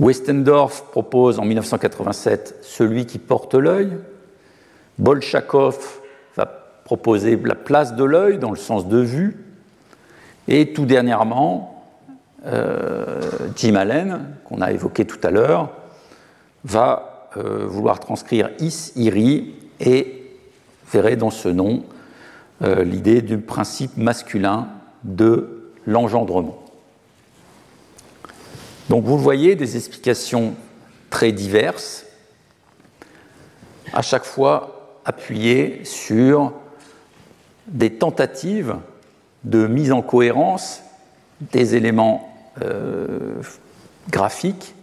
[0.00, 3.98] Westendorf propose en 1987 celui qui porte l'œil.
[4.98, 6.00] Bolchakov
[6.84, 9.36] va proposer la place de l'œil dans le sens de vue.
[10.48, 11.84] Et tout dernièrement,
[12.46, 13.20] euh,
[13.56, 15.70] Jim Allen, qu'on a évoqué tout à l'heure,
[16.64, 20.22] va euh, vouloir transcrire is, iri et
[20.92, 21.84] verrait dans ce nom
[22.62, 24.68] euh, l'idée du principe masculin
[25.02, 26.62] de l'engendrement.
[28.90, 30.54] Donc vous voyez des explications
[31.08, 32.04] très diverses,
[33.94, 36.52] à chaque fois appuyées sur
[37.66, 38.76] des tentatives
[39.44, 40.82] de mise en cohérence
[41.52, 43.42] des éléments euh,
[44.10, 44.74] graphiques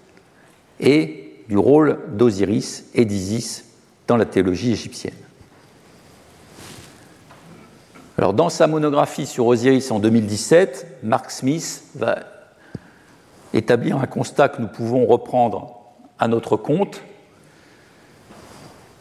[0.79, 3.65] et du rôle d'Osiris et d'Isis
[4.07, 5.13] dans la théologie égyptienne.
[8.17, 12.19] Alors, dans sa monographie sur Osiris en 2017, Mark Smith va
[13.53, 15.81] établir un constat que nous pouvons reprendre
[16.19, 17.01] à notre compte.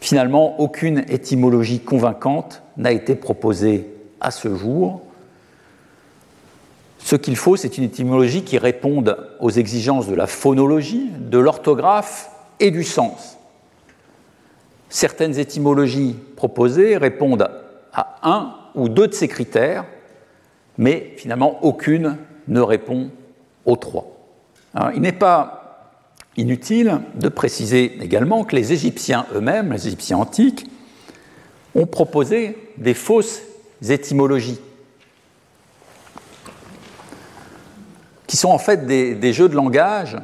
[0.01, 3.87] Finalement, aucune étymologie convaincante n'a été proposée
[4.19, 5.03] à ce jour.
[6.97, 12.31] Ce qu'il faut, c'est une étymologie qui réponde aux exigences de la phonologie, de l'orthographe
[12.59, 13.37] et du sens.
[14.89, 17.49] Certaines étymologies proposées répondent
[17.93, 19.85] à un ou deux de ces critères,
[20.79, 23.11] mais finalement aucune ne répond
[23.65, 24.07] aux trois.
[24.95, 25.60] il n'est pas
[26.41, 30.65] inutile de préciser également que les Égyptiens eux-mêmes, les Égyptiens antiques,
[31.75, 33.41] ont proposé des fausses
[33.87, 34.59] étymologies,
[38.27, 40.17] qui sont en fait des, jeux de langage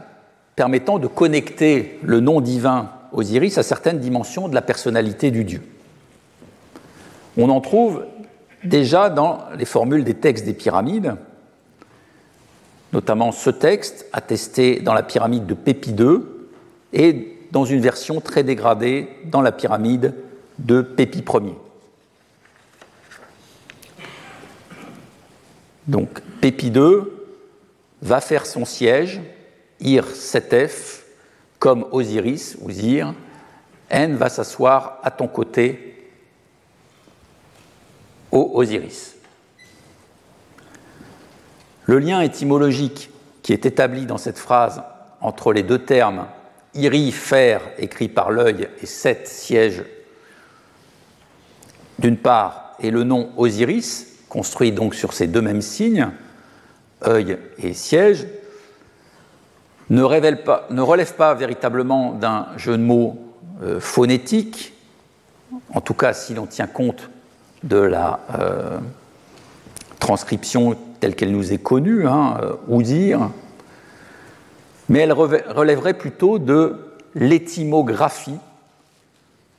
[0.56, 5.62] permettant de connecter le nom divin Osiris à certaines dimensions de la personnalité du dieu.
[7.38, 8.06] On en trouve
[8.64, 11.16] déjà dans les formules des textes des pyramides,
[12.94, 16.22] notamment ce texte attesté dans la pyramide de Pépi II
[16.94, 20.14] et dans une version très dégradée dans la pyramide
[20.60, 21.56] de Pépi Ier.
[25.88, 27.04] Donc Pépi II
[28.02, 29.22] va faire son siège,
[29.80, 31.02] Ir 7F,
[31.60, 33.14] comme Osiris, ou Zir,
[33.90, 35.96] N va s'asseoir à ton côté
[38.32, 39.17] Osiris.
[41.88, 43.10] Le lien étymologique
[43.42, 44.84] qui est établi dans cette phrase
[45.22, 46.28] entre les deux termes
[46.74, 49.84] iri, fer, écrit par l'œil, et sept sièges,
[51.98, 56.10] d'une part, et le nom Osiris, construit donc sur ces deux mêmes signes,
[57.06, 58.28] œil et siège,
[59.90, 63.18] ne, relève pas véritablement d'un jeu de mots
[63.64, 64.74] euh, phonétique,
[65.74, 67.10] en tout cas si l'on tient compte
[67.64, 68.78] de la euh,
[70.00, 73.30] transcription telle qu'elle nous est connue, hein, euh, ou dire,
[74.90, 76.78] mais elle relèverait plutôt de
[77.16, 78.38] l'étymographie,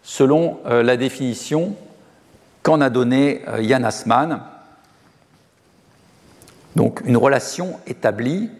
[0.02, 1.74] selon euh, la définition
[2.62, 4.40] qu'en a donnée Yann Asman.
[6.76, 8.50] Donc une relation établie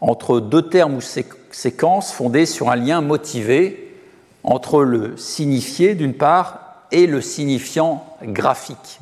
[0.00, 3.96] entre deux termes ou séquences fondées sur un lien motivé
[4.42, 9.00] entre le signifié d'une part et le signifiant graphique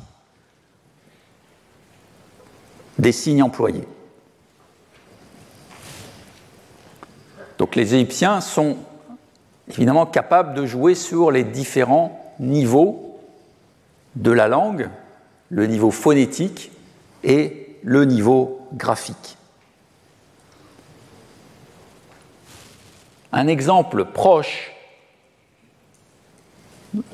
[3.00, 3.86] des signes employés.
[7.58, 8.76] Donc les Égyptiens sont
[9.68, 13.18] évidemment capables de jouer sur les différents niveaux
[14.16, 14.90] de la langue,
[15.48, 16.72] le niveau phonétique
[17.24, 19.36] et le niveau graphique.
[23.32, 24.72] Un exemple proche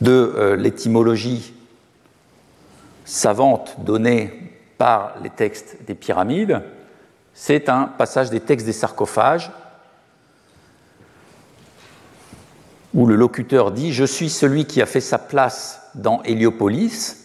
[0.01, 1.53] de euh, l'étymologie
[3.05, 4.46] savante donnée
[4.79, 6.63] par les textes des pyramides,
[7.35, 9.51] c'est un passage des textes des sarcophages
[12.95, 17.25] où le locuteur dit Je suis celui qui a fait sa place dans Héliopolis.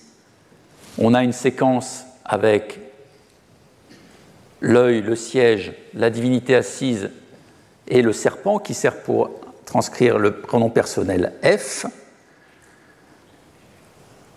[0.97, 2.79] On a une séquence avec
[4.59, 7.09] l'œil, le siège, la divinité assise
[7.87, 9.31] et le serpent qui sert pour
[9.65, 11.85] transcrire le pronom personnel F.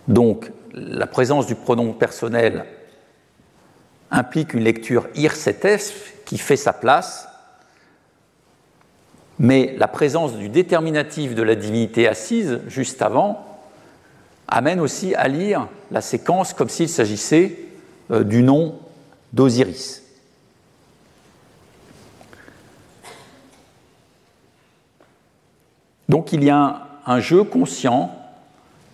[0.07, 2.65] Donc, la présence du pronom personnel
[4.11, 7.27] implique une lecture ir F qui fait sa place,
[9.37, 13.45] mais la présence du déterminatif de la divinité assise juste avant
[14.47, 17.59] amène aussi à lire la séquence comme s'il s'agissait
[18.11, 18.79] euh, du nom
[19.33, 20.03] d'Osiris.
[26.07, 28.15] Donc il y a un, jeu conscient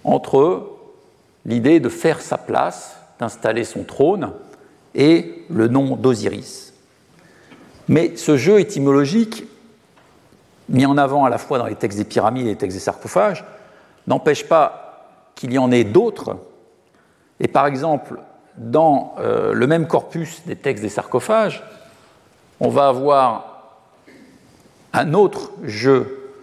[0.03, 0.70] entre
[1.45, 4.32] l'idée de faire sa place, d'installer son trône,
[4.96, 6.74] et le nom d'Osiris.
[7.88, 9.46] Mais ce jeu étymologique,
[10.70, 12.84] mis en avant à la fois dans les textes des pyramides et les textes des
[12.84, 13.44] sarcophages,
[14.08, 16.38] n'empêche pas qu'il y en ait d'autres.
[17.39, 18.20] Et par exemple,
[18.58, 21.64] dans euh, le même corpus des textes des sarcophages,
[22.60, 23.52] on va avoir
[24.94, 26.34] un autre jeu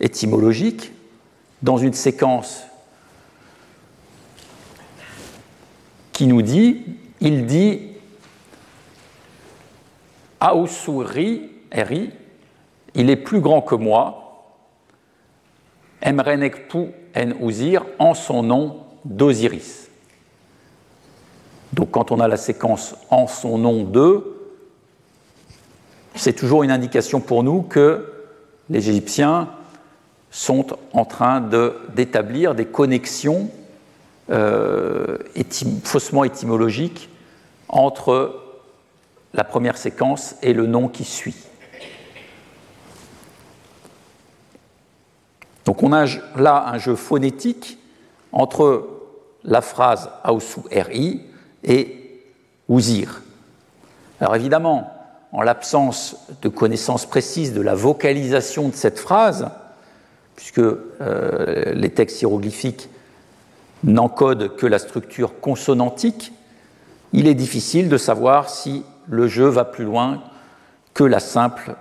[0.00, 0.92] étymologique
[1.62, 2.62] dans une séquence
[6.12, 6.84] qui nous dit,
[7.20, 7.80] il dit
[10.40, 12.10] Aosuri, Eri,
[12.94, 14.16] il est plus grand que moi,
[16.02, 19.88] Emrenekpu en Uzir, en son nom d'Osiris.
[21.72, 24.36] Donc quand on a la séquence en son nom de,
[26.14, 28.12] c'est toujours une indication pour nous que
[28.68, 29.48] les Égyptiens
[30.30, 31.40] sont en train
[31.94, 33.50] d'établir des connexions
[34.30, 35.18] euh,
[35.84, 37.08] faussement étymologiques
[37.68, 38.40] entre
[39.32, 41.36] la première séquence et le nom qui suit.
[45.64, 46.06] Donc on a
[46.36, 47.78] là un jeu phonétique
[48.32, 48.88] entre
[49.44, 51.22] la phrase Aosu RI
[51.62, 52.24] et
[52.68, 53.22] Ouzir.
[54.20, 54.92] Alors évidemment,
[55.32, 59.48] en l'absence de connaissance précise de la vocalisation de cette phrase,
[60.34, 62.88] puisque euh, les textes hiéroglyphiques
[63.84, 66.32] n'encodent que la structure consonantique,
[67.12, 70.22] il est difficile de savoir si le jeu va plus loin
[70.94, 71.76] que la simple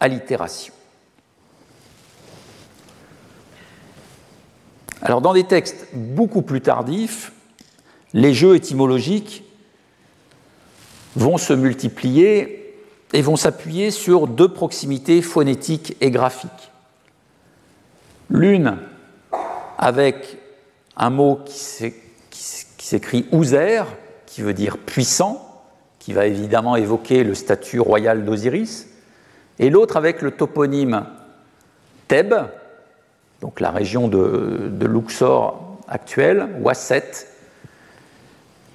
[0.00, 0.74] allitération.
[5.02, 7.32] Alors dans des textes beaucoup plus tardifs,
[8.12, 9.44] les jeux étymologiques
[11.16, 12.74] vont se multiplier
[13.12, 16.72] et vont s'appuyer sur deux proximités phonétiques et graphiques.
[18.30, 18.78] L'une
[19.78, 20.38] avec
[20.96, 21.92] un mot qui
[22.78, 23.84] s'écrit Ouzer,
[24.26, 25.40] qui veut dire puissant,
[25.98, 28.88] qui va évidemment évoquer le statut royal d'Osiris,
[29.58, 31.06] et l'autre avec le toponyme
[32.08, 32.46] Thèbes,
[33.40, 37.26] donc la région de, de Luxor actuelle, Wasset,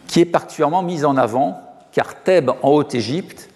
[0.08, 1.62] qui est particulièrement mise en avant,
[1.92, 3.50] car Thèbes en Haute-Égypte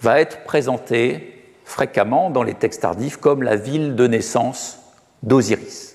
[0.00, 1.34] va être présentée
[1.64, 4.78] fréquemment dans les textes tardifs comme la ville de naissance
[5.22, 5.87] d'Osiris.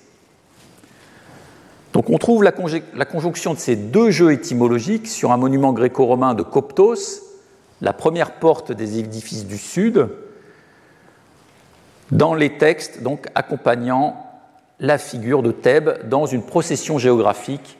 [1.94, 6.42] Donc on trouve la, conjonction de ces deux jeux étymologiques sur un monument gréco-romain de
[6.42, 7.22] Coptos,
[7.80, 10.08] la première porte des édifices du sud,
[12.10, 14.16] dans les textes donc accompagnant
[14.80, 17.78] la figure de Thèbes dans une procession géographique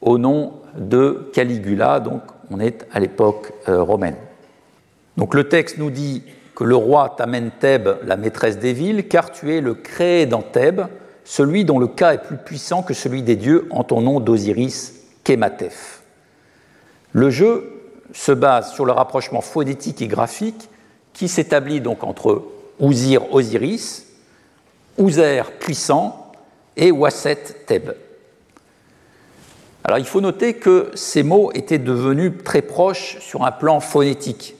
[0.00, 4.16] au nom de Caligula, donc on est à l'époque euh, romaine.
[5.16, 6.24] Donc le texte nous dit
[6.56, 10.42] que le roi t'amène Thèbes, la maîtresse des villes, car tu es le créé dans
[10.42, 10.86] Thèbes,
[11.24, 14.94] celui dont le cas est plus puissant que celui des dieux en ton nom d'Osiris,
[15.24, 16.02] Kematef.
[17.12, 20.68] Le jeu se base sur le rapprochement phonétique et graphique
[21.12, 22.44] qui s'établit donc entre
[22.80, 24.06] Ouzir, Osiris,
[24.98, 26.32] Ouzer, puissant,
[26.76, 27.94] et Wasset, Thèbes.
[29.84, 34.54] Alors il faut noter que ces mots étaient devenus très proches sur un plan phonétique.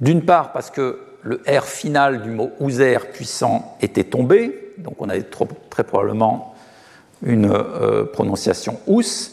[0.00, 5.08] D'une part parce que le R final du mot ouzer puissant était tombé, donc on
[5.08, 5.26] avait
[5.70, 6.54] très probablement
[7.24, 9.30] une euh, prononciation ous,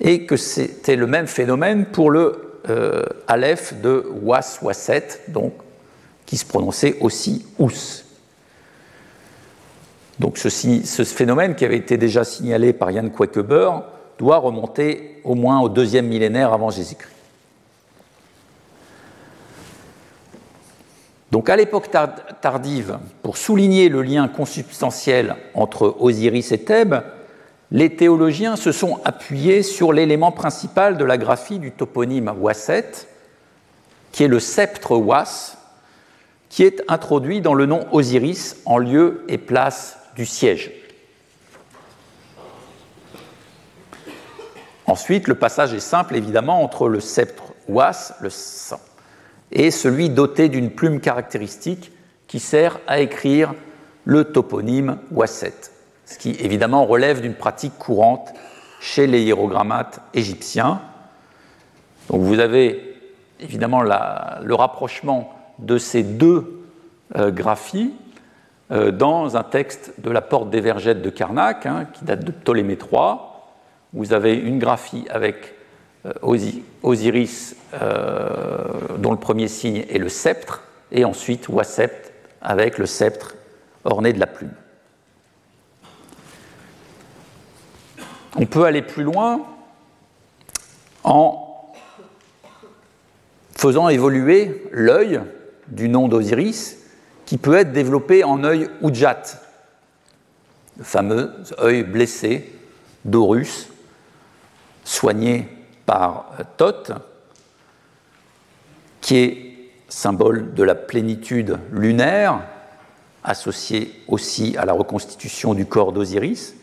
[0.00, 5.20] et que c'était le même phénomène pour le euh, aleph de was waset,
[6.26, 7.70] qui se prononçait aussi ous.
[10.18, 13.70] Donc ce, phénomène qui avait été déjà signalé par Jan Quekeber
[14.18, 17.21] doit remonter au moins au deuxième millénaire avant Jésus-Christ.
[21.32, 21.88] Donc à l'époque
[22.42, 27.02] tardive, pour souligner le lien consubstantiel entre Osiris et Thèbes,
[27.70, 33.08] les théologiens se sont appuyés sur l'élément principal de la graphie du toponyme Wasset,
[34.12, 35.56] qui est le sceptre Was,
[36.50, 40.70] qui est introduit dans le nom Osiris en lieu et place du siège.
[44.84, 48.28] Ensuite, le passage est simple, évidemment, entre le sceptre Was, le
[49.52, 51.92] et celui doté d'une plume caractéristique
[52.26, 53.54] qui sert à écrire
[54.04, 55.54] le toponyme Wasset,
[56.06, 58.32] ce qui évidemment relève d'une pratique courante
[58.80, 60.80] chez les hiérogrammates égyptiens.
[62.08, 62.96] Donc vous avez
[63.38, 66.64] évidemment le rapprochement de ces deux
[67.16, 67.92] euh, graphies
[68.70, 72.32] euh, dans un texte de la porte des Vergettes de Karnak, hein, qui date de
[72.32, 73.16] Ptolémée III.
[73.92, 75.54] Vous avez une graphie avec
[76.06, 76.12] euh,
[76.82, 77.56] Osiris,
[78.98, 83.34] dont le premier signe est le sceptre, et ensuite Wasept avec le sceptre
[83.84, 84.52] orné de la plume.
[88.36, 89.42] On peut aller plus loin
[91.04, 91.72] en
[93.54, 95.20] faisant évoluer l'œil
[95.68, 96.78] du nom d'Osiris
[97.26, 99.22] qui peut être développé en œil Ujjat,
[100.78, 102.52] le fameux œil blessé
[103.04, 103.68] d'Horus,
[104.84, 105.48] soigné
[105.86, 106.92] par Thoth,
[109.00, 109.52] qui est
[109.88, 112.40] symbole de la plénitude lunaire,
[113.24, 116.54] associé aussi à la reconstitution du corps d'Osiris,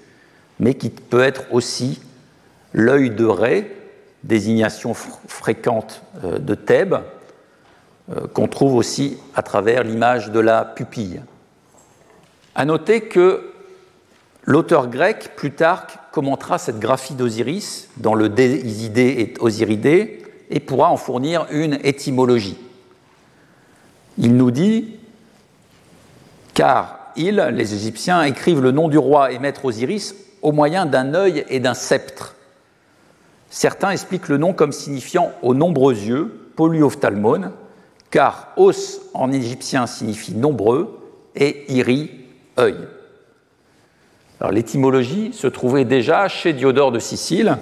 [0.59, 2.01] mais qui peut être aussi
[2.73, 3.75] l'œil de Ré,
[4.23, 6.97] désignation fréquente euh, de Thèbes,
[8.11, 11.21] euh, qu'on trouve aussi à travers l'image de la pupille.
[12.55, 13.53] À noter que
[14.43, 20.97] l'auteur grec, Plutarque, commentera cette graphie d'Osiris dans le Déisidé et Osiridé et pourra en
[20.97, 22.57] fournir une étymologie.
[24.17, 24.95] Il nous dit
[26.53, 31.13] car ils, les Égyptiens, écrivent le nom du roi et maître Osiris au moyen d'un
[31.13, 32.35] œil et d'un sceptre.
[33.49, 37.51] Certains expliquent le nom comme signifiant aux nombreux yeux, polyophtalmone,
[38.11, 40.99] car os en égyptien signifie nombreux
[41.35, 42.11] et iri,
[42.59, 42.75] œil.
[44.47, 47.57] L'étymologie se trouvait déjà chez Diodore de Sicile,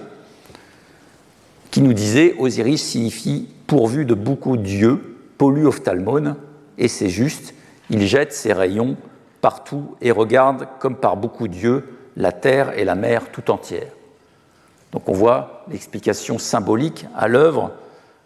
[1.72, 6.36] qui nous disait Osiris signifie pourvu de beaucoup d'yeux, polyophtalmone,
[6.78, 7.54] et c'est juste,
[7.90, 8.96] il jette ses rayons
[9.42, 11.84] partout et regarde comme par beaucoup d'yeux
[12.16, 13.92] la terre et la mer tout entière.
[14.92, 17.72] Donc on voit l'explication symbolique à l'œuvre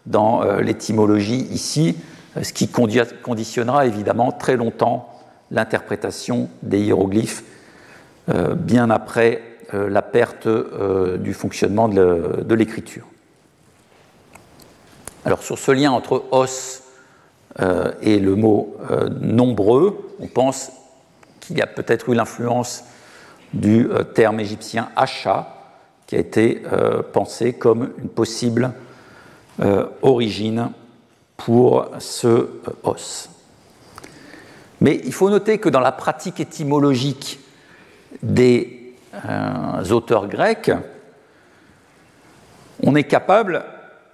[0.06, 1.96] dans euh, l'étymologie ici,
[2.36, 5.08] euh, ce qui conditionnera évidemment très longtemps
[5.50, 7.44] l'interprétation des hiéroglyphes
[8.28, 9.42] bien après
[9.72, 10.48] la perte
[11.18, 13.06] du fonctionnement de l'écriture.
[15.24, 16.82] Alors sur ce lien entre os
[18.02, 18.76] et le mot
[19.20, 20.72] nombreux, on pense
[21.40, 22.84] qu'il y a peut-être eu l'influence
[23.54, 25.56] du terme égyptien acha,
[26.06, 26.62] qui a été
[27.12, 28.72] pensé comme une possible
[30.02, 30.70] origine
[31.44, 32.48] pour ce euh,
[32.84, 33.28] os.
[34.80, 37.40] Mais il faut noter que dans la pratique étymologique
[38.22, 40.70] des euh, auteurs grecs,
[42.82, 43.64] on est capable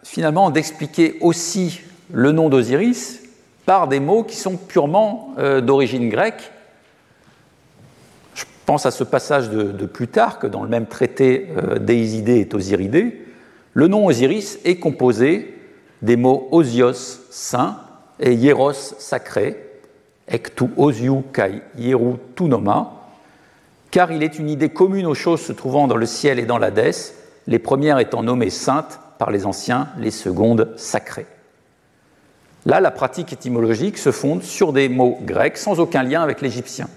[0.02, 1.80] finalement d'expliquer aussi
[2.12, 3.22] le nom d'Osiris
[3.66, 6.52] par des mots qui sont purement euh, d'origine grecque.
[8.34, 11.48] Je pense à ce passage de, Plutarque dans le même traité
[11.80, 13.24] d'Éisidé et Osiridé.
[13.72, 15.54] Le nom Osiris est composé
[16.02, 17.78] des mots osios, saint,
[18.20, 19.56] et hieros, sacré,
[20.54, 22.97] tu osiu kai hieru tunoma,
[23.90, 26.58] car il est une idée commune aux choses se trouvant dans le ciel et dans
[26.58, 27.14] l'Hadès,
[27.46, 31.26] les premières étant nommées saintes par les anciens, les secondes sacrées.
[32.66, 36.88] Là, la pratique étymologique se fonde sur des mots grecs sans aucun lien avec l'égyptien.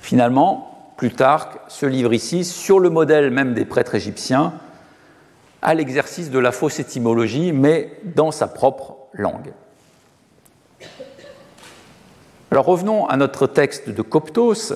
[0.00, 4.52] Finalement, Plutarque se livre ici sur le modèle même des prêtres égyptiens
[5.62, 9.52] à l'exercice de la fausse étymologie, mais dans sa propre langue.
[12.50, 14.74] Alors revenons à notre texte de Coptos.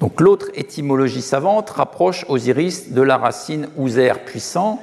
[0.00, 4.82] Donc l'autre étymologie savante rapproche Osiris de la racine ouser puissant.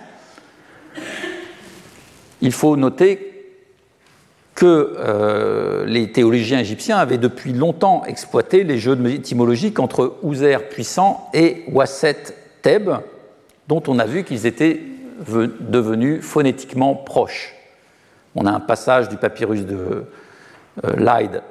[2.42, 3.34] Il faut noter
[4.56, 11.30] que euh, les théologiens égyptiens avaient depuis longtemps exploité les jeux étymologiques entre ouser puissant
[11.34, 12.98] et Wasset Thèbes,
[13.68, 14.82] dont on a vu qu'ils étaient
[15.28, 17.54] devenus phonétiquement proches.
[18.36, 20.06] On a un passage du papyrus de
[20.84, 21.42] euh, Lyde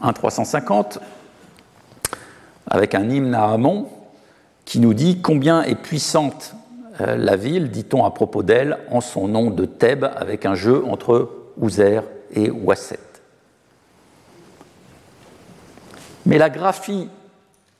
[0.00, 1.00] 1350 euh,
[2.70, 3.88] avec un hymne à Amon
[4.64, 6.54] qui nous dit combien est puissante
[7.00, 10.84] euh, la ville, dit-on à propos d'elle, en son nom de Thèbes, avec un jeu
[10.86, 12.02] entre Ouzer
[12.34, 12.98] et Wasset.
[16.26, 17.08] Mais la graphie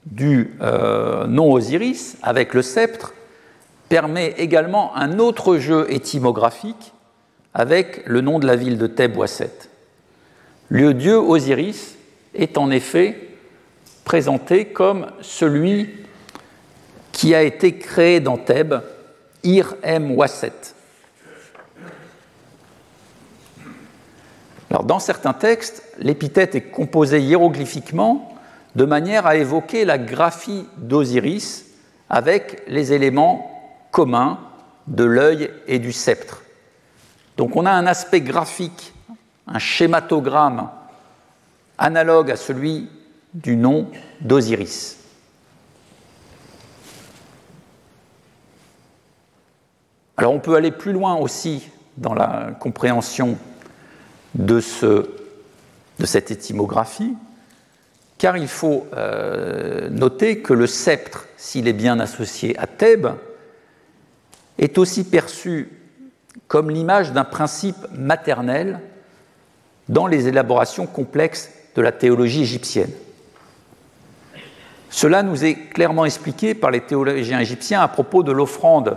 [0.06, 3.12] du euh, nom Osiris avec le sceptre
[3.88, 6.92] permet également un autre jeu étymographique
[7.52, 9.52] avec le nom de la ville de Thèbes Wasset.
[10.68, 11.96] Le dieu Osiris
[12.34, 13.27] est en effet
[14.08, 15.94] présenté comme celui
[17.12, 18.80] qui a été créé dans Thèbes,
[19.44, 20.72] Ir-Em Wasset.
[24.70, 28.34] Alors, dans certains textes, l'épithète est composée hiéroglyphiquement
[28.76, 31.66] de manière à évoquer la graphie d'Osiris
[32.08, 34.38] avec les éléments communs
[34.86, 36.40] de l'œil et du sceptre.
[37.36, 38.94] Donc on a un aspect graphique,
[39.46, 40.70] un schématogramme
[41.76, 42.88] analogue à celui
[43.42, 43.88] du nom
[44.20, 44.96] d'Osiris.
[50.16, 53.38] Alors on peut aller plus loin aussi dans la compréhension
[54.34, 55.08] de, ce,
[55.98, 57.14] de cette étymographie,
[58.18, 63.10] car il faut euh, noter que le sceptre, s'il est bien associé à Thèbes,
[64.58, 65.70] est aussi perçu
[66.48, 68.80] comme l'image d'un principe maternel
[69.88, 72.90] dans les élaborations complexes de la théologie égyptienne.
[74.90, 78.96] Cela nous est clairement expliqué par les théologiens égyptiens à propos de l'offrande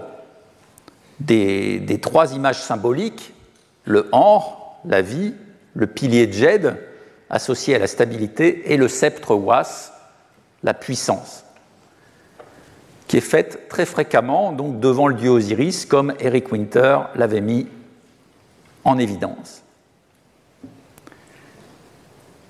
[1.20, 3.34] des, trois images symboliques,
[3.86, 5.34] le Anre, la vie,
[5.74, 6.78] le pilier de Djed,
[7.30, 9.94] associé à la stabilité, et le sceptre Was,
[10.64, 11.44] la puissance,
[13.08, 17.68] qui est faite très fréquemment devant le dieu Osiris, comme Eric Winter l'avait mis
[18.84, 19.61] en évidence.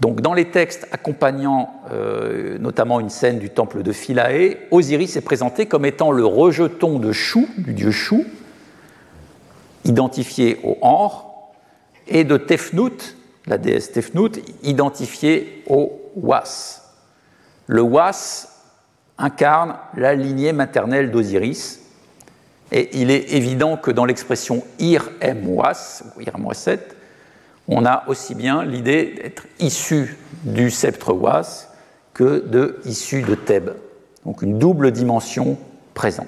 [0.02, 5.22] Donc, dans les textes accompagnant euh, notamment une scène du temple de Philae, Osiris est
[5.22, 8.26] présenté comme étant le rejeton de Chou, du dieu Chou,
[9.86, 11.52] identifié au Anre,
[12.08, 16.82] et de Tefnut, la déesse Tefnut, identifiée au Was.
[17.68, 18.48] Le Was
[19.20, 21.80] incarne la lignée maternelle d'Osiris,
[22.72, 26.40] et il est évident que dans l'expression Ir-Em Was, Ir
[27.68, 31.68] on a aussi bien l'idée d'être issu du sceptre Was
[32.14, 33.76] que de issu de Thèbes.
[34.26, 35.58] Donc une double dimension
[35.94, 36.28] présente.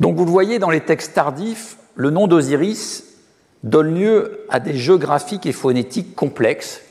[0.00, 3.04] Donc vous le voyez dans les textes tardifs, le nom d'Osiris
[3.62, 6.82] donne lieu à des jeux graphiques et phonétiques complexes.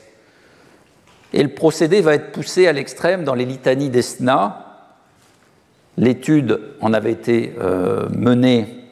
[1.32, 4.62] Et le procédé va être poussé à l'extrême dans les litanies d'Esna.
[5.96, 8.85] L'étude en avait été euh, menée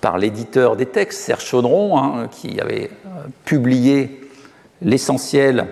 [0.00, 3.08] par l'éditeur des textes, Serge Chaudron, hein, qui avait euh,
[3.44, 4.20] publié
[4.82, 5.66] l'essentiel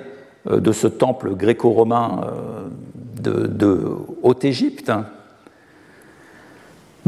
[0.47, 2.27] euh, de ce temple gréco-romain
[3.21, 3.85] de, de
[4.23, 4.93] Haute-Égypte.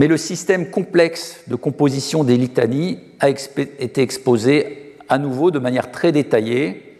[0.00, 5.90] Mais le système complexe de composition des litanies a été exposé à nouveau de manière
[5.90, 6.96] très détaillée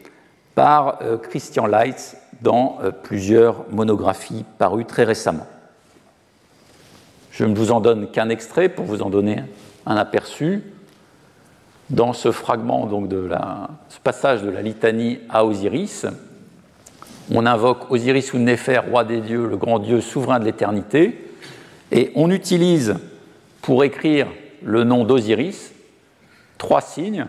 [0.54, 5.46] par euh, Christian Leitz dans euh, plusieurs monographies parues très récemment.
[7.30, 9.36] Je ne vous en donne qu'un extrait pour vous en donner
[9.86, 10.62] un aperçu.
[11.88, 13.28] Dans ce fragment, de
[13.88, 16.06] ce passage de la litanie à Osiris,
[17.32, 21.32] on invoque Osiris ou Néfer, roi des dieux, le grand dieu souverain de l'éternité,
[21.90, 22.96] et on utilise
[23.62, 24.28] pour écrire
[24.62, 25.72] le nom d'Osiris
[26.58, 27.26] trois signes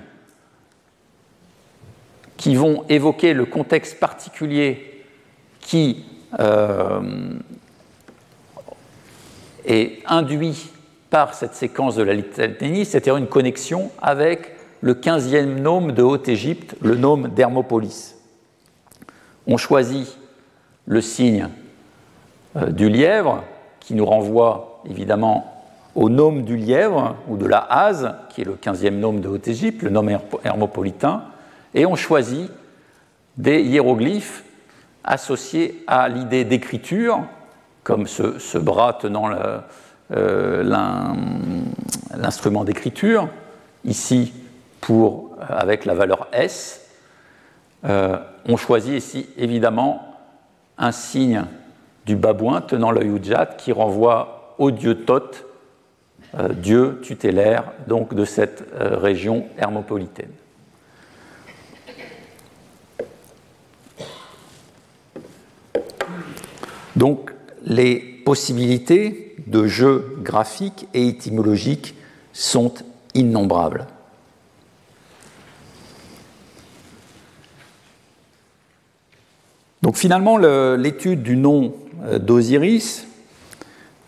[2.37, 5.03] qui vont évoquer le contexte particulier
[5.59, 6.03] qui
[6.39, 7.33] euh,
[9.65, 10.71] est induit
[11.11, 16.75] par cette séquence de la litanie, c'est-à-dire une connexion avec le 15e nome de Haute-Égypte,
[16.81, 18.15] le nome d'Hermopolis.
[19.45, 20.17] On choisit
[20.87, 21.49] le signe
[22.55, 23.43] euh, du lièvre,
[23.81, 25.63] qui nous renvoie évidemment
[25.95, 29.83] au nome du lièvre ou de la hase, qui est le 15e nome de Haute-Égypte,
[29.83, 31.25] le nome hermopolitain,
[31.73, 32.49] et on choisit
[33.35, 34.45] des hiéroglyphes
[35.03, 37.19] associés à l'idée d'écriture,
[37.83, 39.59] comme ce, bras tenant euh,
[42.15, 43.29] l'instrument d'écriture,
[43.85, 44.33] ici
[44.81, 46.81] pour, avec la valeur S.
[47.85, 50.15] Euh, on choisit ici évidemment
[50.77, 51.45] un signe
[52.05, 55.45] du babouin tenant l'œil Ujjat qui renvoie au dieu Thoth,
[56.37, 60.31] euh, dieu tutélaire donc de cette euh, région hermopolitaine.
[66.95, 67.31] Donc
[67.63, 71.95] les possibilités de jeux graphiques et étymologiques
[72.33, 72.73] sont
[73.13, 73.85] innombrables.
[79.81, 81.73] Donc finalement, l'étude du nom
[82.03, 83.07] euh, d'Osiris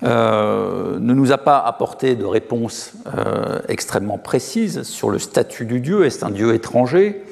[0.03, 5.79] euh, ne nous a pas apporté de réponse euh, extrêmement précise sur le statut du
[5.79, 6.05] dieu.
[6.05, 7.23] Est-ce un dieu étranger?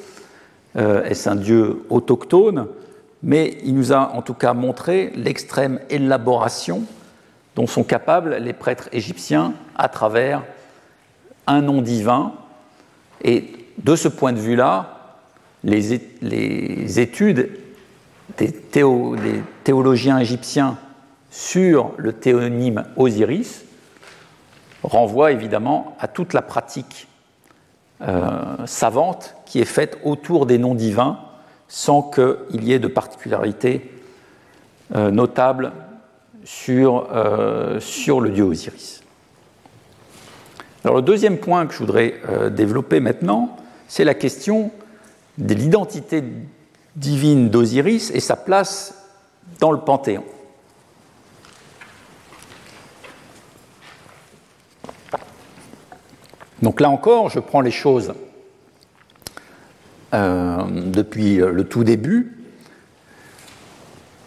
[0.74, 2.68] Est-ce un dieu autochtone?
[3.24, 6.84] Mais il nous a en tout cas montré l'extrême élaboration
[7.56, 10.43] dont sont capables les prêtres égyptiens à travers
[11.47, 12.34] un nom divin.
[13.24, 15.18] Et de ce point de vue-là,
[15.64, 17.52] les, études
[18.38, 18.54] des,
[19.64, 20.78] théologiens égyptiens
[21.30, 23.64] sur le théonyme Osiris
[24.84, 27.08] renvoient évidemment à toute la pratique
[28.02, 31.20] euh, savante qui est faite autour des noms divins
[31.68, 33.91] sans qu'il y ait de particularité
[34.95, 35.72] euh, notable
[36.44, 39.02] sur, euh, sur le dieu Osiris.
[40.84, 42.16] Alors le deuxième point que je voudrais
[42.52, 43.56] développer maintenant,
[43.88, 44.72] c'est la question
[45.38, 46.24] de l'identité
[46.96, 48.96] divine d'Osiris et sa place
[49.60, 50.24] dans le Panthéon.
[56.62, 58.14] Donc là encore, je prends les choses
[60.14, 62.38] euh, depuis le tout début.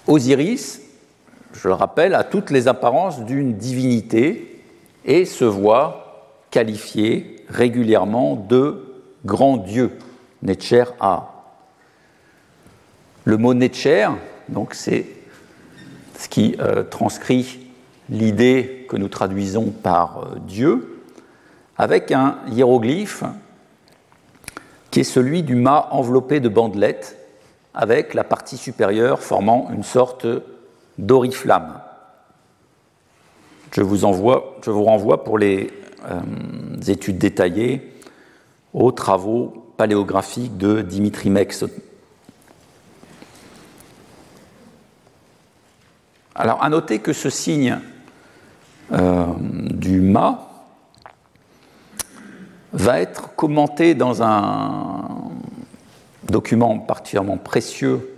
[0.06, 0.80] Osiris,
[1.54, 4.62] je le rappelle, a toutes les apparences d'une divinité
[5.04, 8.84] et se voit qualifié régulièrement de
[9.24, 9.92] grand Dieu,
[10.42, 11.30] Netcher A.
[13.24, 14.08] Le mot Netcher,
[14.48, 15.06] donc c'est
[16.18, 17.60] ce qui euh, transcrit
[18.10, 21.02] l'idée que nous traduisons par euh, Dieu,
[21.76, 23.24] avec un hiéroglyphe
[24.90, 27.16] qui est celui du mât enveloppé de bandelettes,
[27.74, 30.26] avec la partie supérieure formant une sorte
[30.98, 31.80] d'oriflamme.
[33.72, 35.70] Je vous, renvoie pour les
[36.08, 36.20] euh,
[36.86, 37.92] études détaillées
[38.72, 41.64] aux travaux paléographiques de Dimitri Mex.
[46.36, 47.78] Alors, à noter que ce signe
[48.92, 50.50] euh, du mât
[52.72, 55.04] va être commenté dans un
[56.24, 58.13] document particulièrement précieux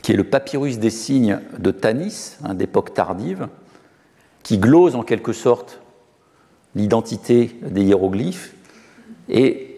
[0.00, 3.48] qui est le papyrus des signes de Tanis, hein, d'époque tardive,
[4.42, 5.80] qui glose en quelque sorte
[6.74, 8.54] l'identité des hiéroglyphes
[9.28, 9.76] et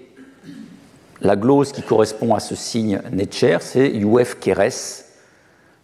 [1.20, 5.04] la glose qui correspond à ce signe Netcher, c'est Youef Keres,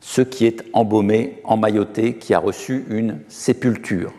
[0.00, 4.12] ce qui est embaumé, emmailloté, qui a reçu une sépulture.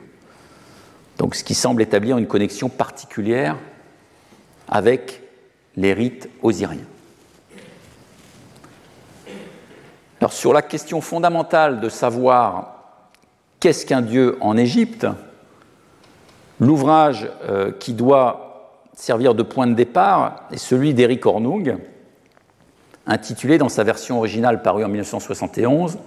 [1.18, 3.58] Donc ce qui semble établir une connexion particulière
[4.68, 5.22] avec
[5.76, 6.86] les rites osiriens.
[10.30, 12.84] Sur la question fondamentale de savoir
[13.60, 15.08] qu'est-ce qu'un dieu en Égypte,
[16.60, 21.78] l'ouvrage euh, qui doit servir de point de départ est celui d'Éric Ornung,
[23.06, 25.98] intitulé dans sa version originale parue en 1971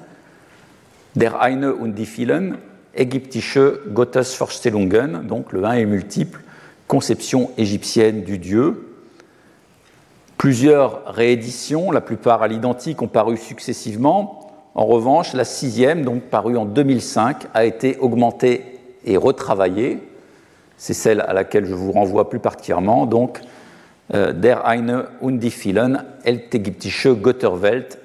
[1.16, 2.58] Der eine und die vielen
[2.94, 6.40] Ägyptische Gottesvorstellungen, donc le un est multiple,
[6.86, 8.89] conception égyptienne du Dieu.
[10.41, 14.51] Plusieurs rééditions, la plupart à l'identique, ont paru successivement.
[14.74, 18.64] En revanche, la sixième, donc parue en 2005, a été augmentée
[19.05, 19.99] et retravaillée.
[20.78, 23.05] C'est celle à laquelle je vous renvoie plus particulièrement.
[23.05, 23.43] Donc,
[24.14, 27.99] euh, Der eine und die vielen, Ägyptische Götterwelt,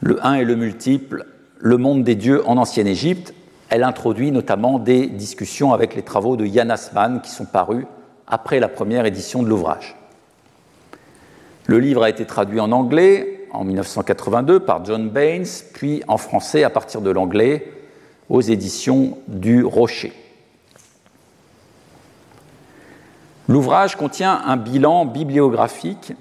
[0.00, 1.26] le un et le multiple,
[1.58, 3.34] le monde des dieux en ancienne Égypte.
[3.68, 7.84] Elle introduit notamment des discussions avec les travaux de Yann Asman qui sont parus
[8.26, 9.99] après la première édition de l'ouvrage.
[11.66, 16.64] Le livre a été traduit en anglais en 1982 par John Baines, puis en français
[16.64, 17.72] à partir de l'anglais
[18.28, 20.12] aux éditions du Rocher.
[23.48, 26.12] L'ouvrage contient un bilan bibliographique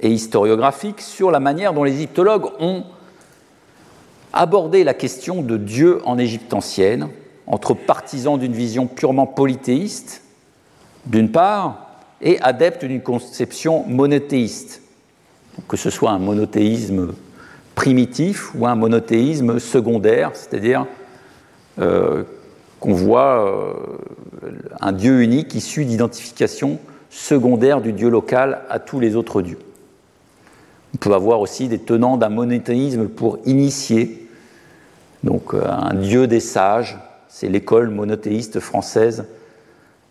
[0.00, 2.84] et historiographique sur la manière dont les égyptologues ont
[4.32, 7.08] aborder la question de Dieu en Égypte ancienne,
[7.46, 10.22] entre partisans d'une vision purement polythéiste,
[11.06, 11.91] d'une part,
[12.22, 14.82] et adeptes d'une conception monothéiste,
[15.68, 17.14] que ce soit un monothéisme
[17.74, 20.86] primitif ou un monothéisme secondaire, c'est-à-dire
[21.78, 22.22] euh,
[22.80, 24.48] qu'on voit euh,
[24.80, 26.78] un Dieu unique issu d'identification
[27.10, 29.58] secondaire du Dieu local à tous les autres dieux.
[30.94, 34.22] On peut avoir aussi des tenants d'un monothéisme pour initier
[35.24, 36.98] donc euh, un dieu des sages,
[37.28, 39.24] c'est l'école monothéiste française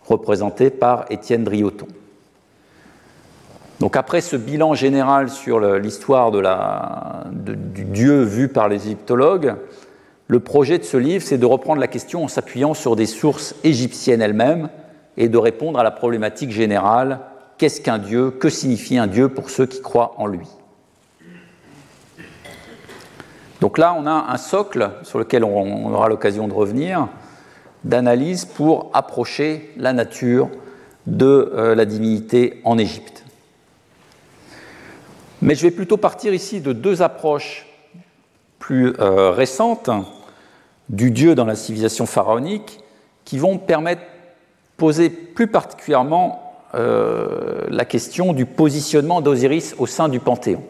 [0.05, 1.87] représentée par Étienne Drioton.
[3.81, 9.55] Donc après ce bilan général sur l'histoire du dieu vu par les égyptologues,
[10.27, 13.55] le projet de ce livre, c'est de reprendre la question en s'appuyant sur des sources
[13.63, 14.69] égyptiennes elles-mêmes
[15.17, 17.21] et de répondre à la problématique générale
[17.57, 20.47] qu'est-ce qu'un dieu Que signifie un dieu pour ceux qui croient en lui?
[23.61, 27.07] Donc là, on a un socle sur lequel on aura l'occasion de revenir,
[27.83, 30.49] d'analyse pour approcher la nature
[31.07, 33.20] de euh, la divinité en Égypte.
[35.41, 37.65] Mais je vais plutôt partir ici de deux approches
[38.59, 39.89] plus euh, récentes
[40.89, 42.79] du dieu dans la civilisation pharaonique
[43.25, 44.07] qui vont permettre de
[44.77, 50.63] poser plus particulièrement euh, la question du positionnement d'Osiris au sein du Panthéon.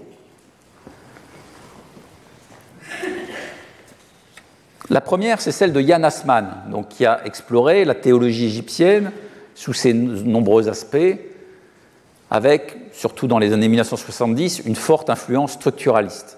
[4.89, 9.11] La première, c'est celle de Jan Assmann, donc, qui a exploré la théologie égyptienne
[9.55, 11.17] sous ses nombreux aspects,
[12.30, 16.37] avec, surtout dans les années 1970, une forte influence structuraliste.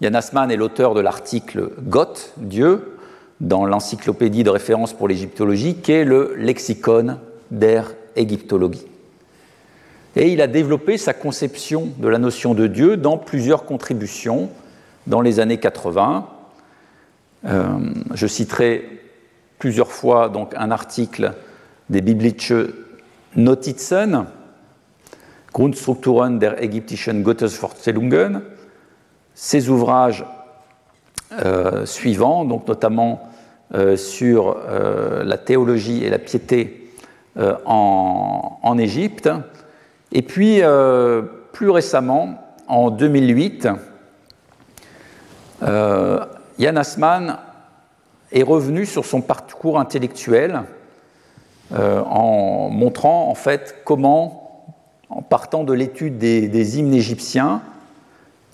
[0.00, 2.96] Jan Assmann est l'auteur de l'article Goth, Dieu,
[3.40, 7.18] dans l'encyclopédie de référence pour l'égyptologie, qui est le lexicon
[7.50, 8.86] der Égyptologie.
[10.16, 14.50] Et il a développé sa conception de la notion de Dieu dans plusieurs contributions
[15.06, 16.28] dans les années 80,
[17.46, 17.68] euh,
[18.14, 19.00] je citerai
[19.58, 21.34] plusieurs fois donc, un article
[21.90, 22.52] des Biblische
[23.36, 24.26] Notizen,
[25.54, 28.42] Grundstrukturen der ägyptischen Gottesvorstellungen,
[29.34, 30.24] ces ouvrages
[31.32, 33.30] euh, suivants, donc notamment
[33.72, 34.58] euh, sur
[35.24, 36.92] la théologie et la piété
[37.64, 39.30] en, en, Égypte,
[40.12, 40.60] et puis
[41.52, 42.38] plus récemment,
[42.68, 43.68] en 2008,
[45.62, 47.38] Yann Assmann
[48.34, 50.62] est revenu sur son parcours intellectuel
[51.72, 54.43] euh, en montrant en fait comment,
[55.08, 57.62] en partant de l'étude des, hymnes égyptiens,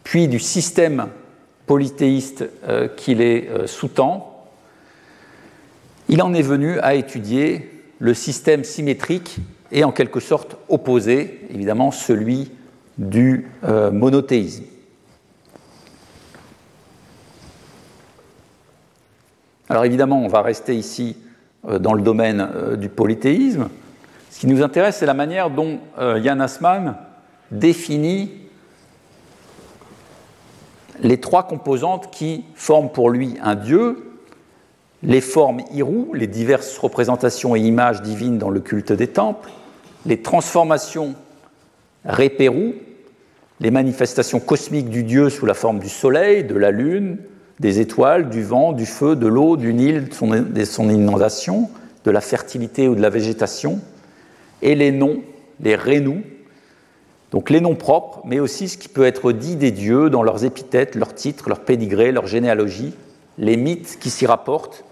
[0.04, 1.08] puis du système
[1.66, 4.26] polythéiste euh, qu'il est euh, sous-tend,
[6.08, 9.38] il en est venu à étudier le système symétrique
[9.70, 12.50] et en quelque sorte opposé, évidemment, celui
[12.98, 14.64] du monothéisme.
[19.70, 21.16] Alors évidemment, on va rester ici
[21.68, 23.68] euh, dans le domaine euh, du polythéisme.
[24.30, 26.38] Ce qui nous intéresse, c'est la manière dont euh, Jan
[27.50, 28.30] définit
[31.00, 34.06] les trois composantes qui forment pour lui un dieu,
[35.02, 39.50] les formes Hirou, les diverses représentations et images divines dans le culte des temples,
[40.06, 41.14] les transformations
[42.04, 42.72] Répérou,
[43.60, 47.18] les manifestations cosmiques du dieu sous la forme du soleil, de la lune,
[47.58, 51.68] des étoiles, du vent, du feu, de l'eau, du Nil, de son inondation,
[52.04, 53.80] de la fertilité ou de la végétation,
[54.62, 55.22] et les noms,
[55.60, 56.22] les rénous,
[57.30, 60.44] donc les noms propres, mais aussi ce qui peut être dit des dieux dans leurs
[60.44, 62.92] épithètes, leurs titres, leurs pédigrés, leur généalogie,
[63.38, 64.84] les mythes qui s'y rapportent,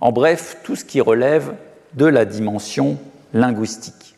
[0.00, 1.54] en bref, tout ce qui relève
[1.94, 2.98] de la dimension
[3.32, 4.16] linguistique.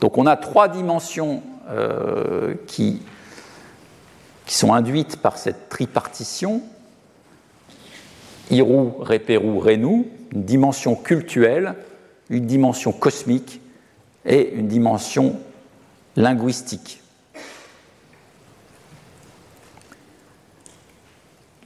[0.00, 3.02] Donc on a trois dimensions euh, qui
[4.46, 6.62] sont induites par cette tripartition,
[8.50, 11.74] Hirou, Répérou, Rénou, une dimension cultuelle,
[12.30, 13.60] une dimension cosmique
[14.24, 15.38] et une dimension
[16.16, 17.00] linguistique.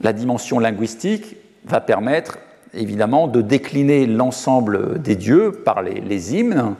[0.01, 1.35] La dimension linguistique
[1.65, 2.37] va permettre
[2.73, 6.75] évidemment de décliner l'ensemble des dieux par les, hymnes,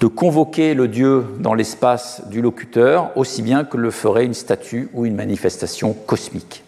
[0.00, 4.88] de convoquer le Dieu dans l'espace du locuteur aussi bien que le ferait une statue
[4.94, 6.62] ou une manifestation cosmique.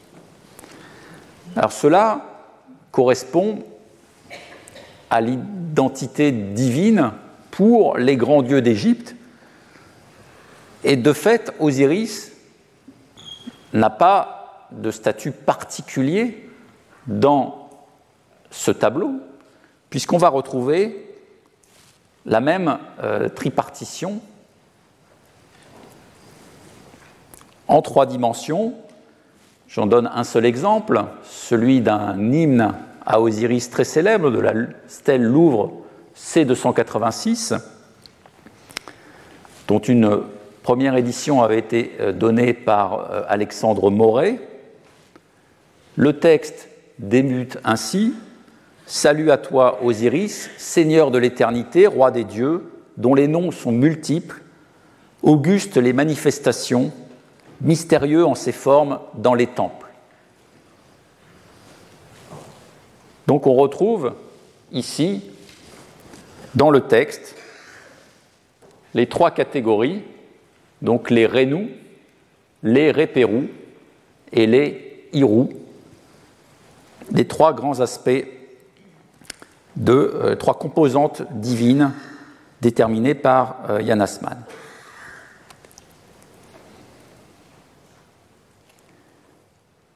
[1.57, 2.25] Alors cela
[2.91, 3.61] correspond
[5.11, 7.13] à l'identité divine
[7.51, 9.15] pour les grands dieux d'Égypte
[10.85, 12.33] et de fait Osiris
[13.73, 16.49] n'a pas de statut particulier
[17.07, 17.71] dans
[18.51, 19.15] ce tableau
[19.91, 21.05] puisqu'on va retrouver
[22.27, 24.21] la même euh, tripartition
[27.67, 28.75] en trois dimensions.
[29.69, 32.75] J'en donne un seul exemple, celui d'un hymne
[33.09, 34.53] à Osiris très célèbre de la
[34.87, 35.73] stèle Louvre
[36.15, 37.59] C286,
[39.67, 40.21] dont une
[40.63, 44.39] première édition avait été euh, donnée par euh, Alexandre Moret.
[45.97, 48.15] Le texte débute ainsi
[48.85, 54.43] Salut à toi, Osiris, Seigneur de l'éternité, roi des dieux, dont les noms sont multiples,
[55.23, 56.91] augustes les manifestations,
[57.61, 59.88] mystérieux en ses formes dans les temples.
[63.29, 64.15] Donc on retrouve
[64.73, 65.23] ici,
[66.55, 67.37] dans le texte,
[68.95, 70.03] les trois catégories,
[70.81, 71.69] donc les Rénous,
[72.63, 73.49] les Répérous
[74.33, 75.51] et les Hirous,
[77.13, 78.27] les trois grands aspects
[79.77, 81.93] de euh, trois composantes divines
[82.63, 84.43] déterminées par euh, Jan Assmann.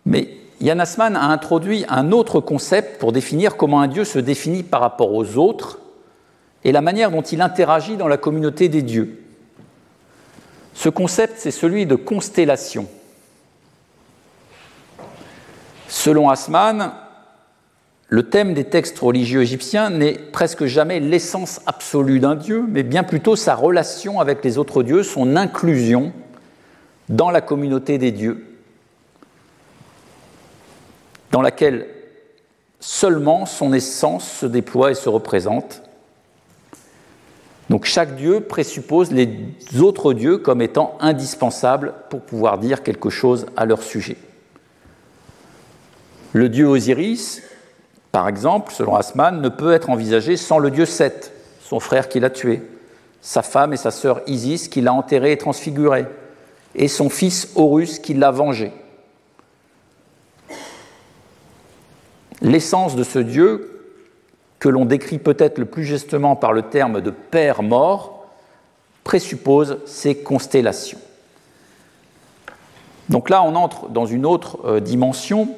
[0.04, 4.62] Mais Jan Assmann a introduit un autre concept pour définir comment un dieu se définit
[4.62, 5.80] par rapport aux autres
[6.62, 9.20] et la manière dont il interagit dans la communauté des dieux.
[10.74, 12.86] Ce concept, c'est celui de constellation.
[15.88, 16.92] Selon Asman,
[18.08, 23.02] le thème des textes religieux égyptiens n'est presque jamais l'essence absolue d'un dieu, mais bien
[23.02, 26.12] plutôt sa relation avec les autres dieux, son inclusion
[27.08, 28.51] dans la communauté des dieux,
[31.32, 31.88] dans laquelle
[32.78, 35.82] seulement son essence se déploie et se représente.
[37.70, 39.30] Donc chaque dieu présuppose les
[39.80, 44.18] autres dieux comme étant indispensables pour pouvoir dire quelque chose à leur sujet.
[46.34, 47.42] Le dieu Osiris,
[48.10, 52.20] par exemple, selon Asman, ne peut être envisagé sans le dieu Seth, son frère qui
[52.20, 52.62] l'a tué,
[53.22, 56.06] sa femme et sa sœur Isis qui l'a enterré et transfiguré,
[56.74, 58.72] et son fils Horus qui l'a vengé.
[62.42, 63.80] L'essence de ce Dieu,
[64.58, 68.26] que l'on décrit peut-être le plus justement par le terme de Père mort,
[69.04, 70.98] présuppose ces constellations.
[73.08, 75.54] Donc là, on entre dans une autre euh, dimension.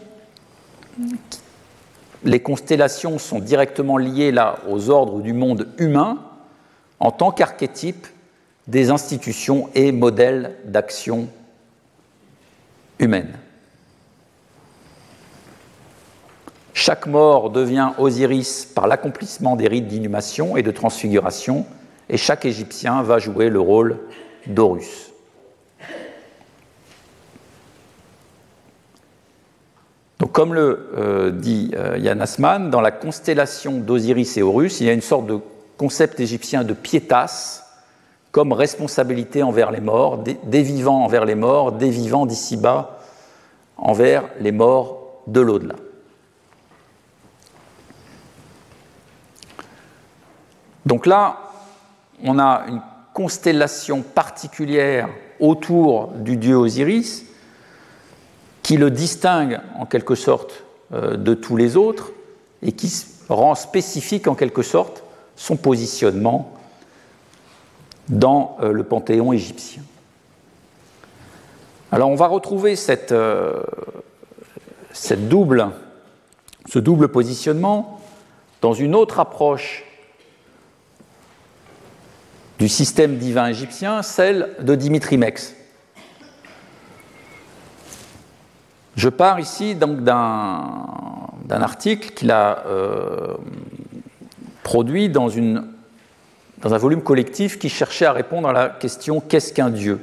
[2.22, 4.34] Les constellations sont directement liées
[4.68, 6.18] aux ordres du monde humain
[7.00, 8.06] en tant qu'archétype
[8.66, 11.28] des institutions et modèles d'action
[12.98, 13.32] humaine.
[16.74, 21.64] Chaque mort devient Osiris par l'accomplissement des rites d'inhumation et de transfiguration,
[22.10, 24.00] et chaque Égyptien va jouer le rôle
[24.46, 25.12] d'Horus.
[30.18, 34.86] Donc, comme le euh, dit euh, Yann Asman, dans la constellation d'Osiris et Horus, il
[34.88, 35.38] y a une sorte de
[35.76, 37.62] concept égyptien de pietas,
[38.32, 42.98] comme responsabilité envers les morts, des, vivants envers les morts, des vivants d'ici-bas
[43.76, 45.76] envers les morts de l'au-delà.
[50.86, 51.38] Donc là,
[52.22, 52.82] on a une
[53.12, 55.08] constellation particulière
[55.40, 57.24] autour du dieu Osiris
[58.62, 62.12] qui le distingue en quelque sorte euh, de tous les autres
[62.62, 62.92] et qui
[63.28, 65.04] rend spécifique en quelque sorte
[65.36, 66.52] son positionnement
[68.08, 69.82] dans euh, le panthéon égyptien.
[71.92, 72.74] Alors on va retrouver
[73.12, 73.62] euh,
[74.92, 78.00] ce double positionnement
[78.60, 79.84] dans une autre approche
[82.58, 85.54] du système divin égyptien, celle de Dimitri Mex.
[88.96, 93.34] Je pars ici donc d'un article qu'il a euh,
[94.62, 100.00] produit dans, un volume collectif qui cherchait à répondre à la question qu'est-ce qu'un Dieu?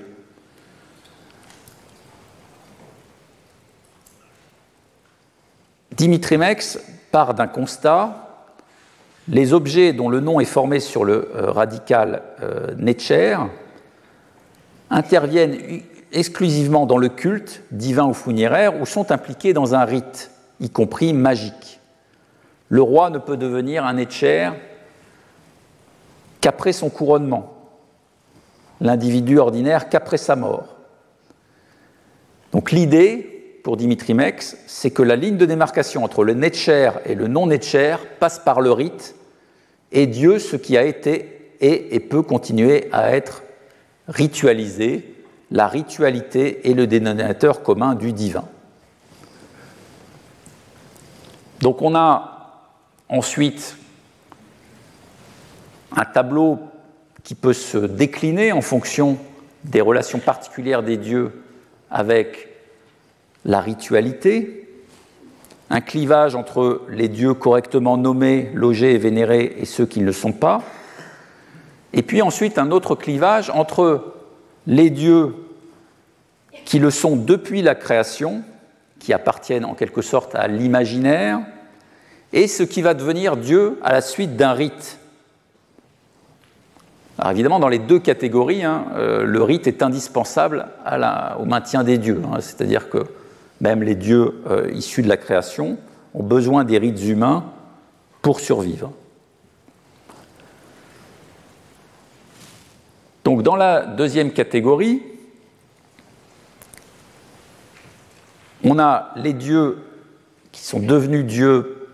[5.94, 6.80] Dimitri Mex
[7.12, 8.31] part d'un constat
[9.32, 12.76] les objets dont le nom est formé sur le euh, radical euh,
[14.90, 20.70] interviennent exclusivement dans le culte, divin ou funéraire, ou sont impliqués dans un rite, y
[20.70, 21.80] compris magique.
[22.68, 24.50] Le roi ne peut devenir un Netcher
[26.42, 27.54] qu'après son couronnement,
[28.82, 30.76] l'individu ordinaire qu'après sa mort.
[32.52, 37.16] Donc l'idée, pour Dimitri Mex, c'est que la ligne de démarcation entre le Netcher et
[37.16, 39.16] le non-Netcher passe par le rite,
[39.92, 43.44] et Dieu ce qui a été, est et peut continuer à être
[44.08, 45.16] ritualisé.
[45.52, 48.46] La ritualité est le dénominateur commun du divin.
[51.60, 52.68] Donc on a
[53.10, 53.78] ensuite
[55.96, 56.60] un tableau
[57.24, 59.18] qui peut se décliner en fonction
[59.64, 61.44] des relations particulières des dieux
[61.92, 62.50] avec
[63.46, 64.61] la ritualité,
[65.72, 70.12] un clivage entre les dieux correctement nommés, logés et vénérés et ceux qui ne le
[70.12, 70.62] sont pas,
[71.94, 74.14] et puis ensuite un autre clivage entre
[74.68, 75.34] les dieux
[76.66, 78.44] qui le sont depuis la création,
[79.00, 81.40] qui appartiennent en quelque sorte à l'imaginaire,
[82.34, 85.00] et ce qui va devenir Dieu à la suite d'un rite.
[87.18, 90.68] Alors évidemment, dans les deux catégories, hein, euh, le rite est indispensable
[91.40, 92.22] au maintien des dieux.
[92.26, 92.42] Hein.
[92.42, 93.06] C'est-à-dire que
[93.62, 95.78] même les dieux euh, issus de la création
[96.14, 97.46] ont besoin des rites humains
[98.22, 98.92] pour survivre.
[103.24, 105.02] Donc dans la deuxième catégorie,
[108.64, 109.78] on a les dieux
[110.52, 111.88] qui sont devenus dieux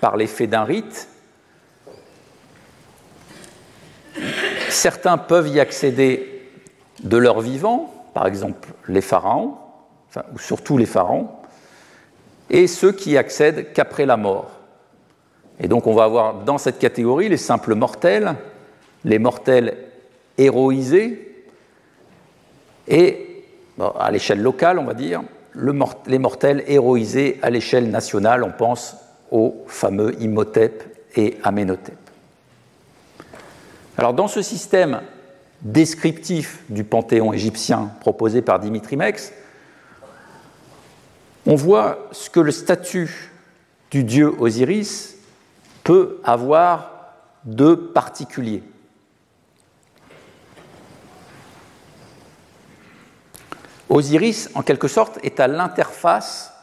[0.00, 1.08] par l'effet d'un rite,
[4.72, 6.50] Certains peuvent y accéder
[7.02, 9.56] de leur vivant, par exemple les pharaons,
[10.34, 11.28] ou surtout les pharaons,
[12.50, 14.50] et ceux qui accèdent qu'après la mort.
[15.60, 18.34] Et donc on va avoir dans cette catégorie les simples mortels,
[19.04, 19.76] les mortels
[20.38, 21.46] héroïsés,
[22.88, 23.44] et
[23.98, 25.22] à l'échelle locale, on va dire,
[25.54, 28.96] les mortels héroïsés à l'échelle nationale, on pense
[29.30, 30.84] aux fameux Imhotep
[31.16, 31.96] et Amenhotep.
[33.96, 35.00] Alors dans ce système
[35.60, 39.32] descriptif du panthéon égyptien proposé par Dimitri Mex,
[41.46, 43.32] on voit ce que le statut
[43.90, 45.16] du dieu Osiris
[45.84, 46.90] peut avoir
[47.44, 48.62] de particulier.
[53.88, 56.54] Osiris, en quelque sorte, est à l'interface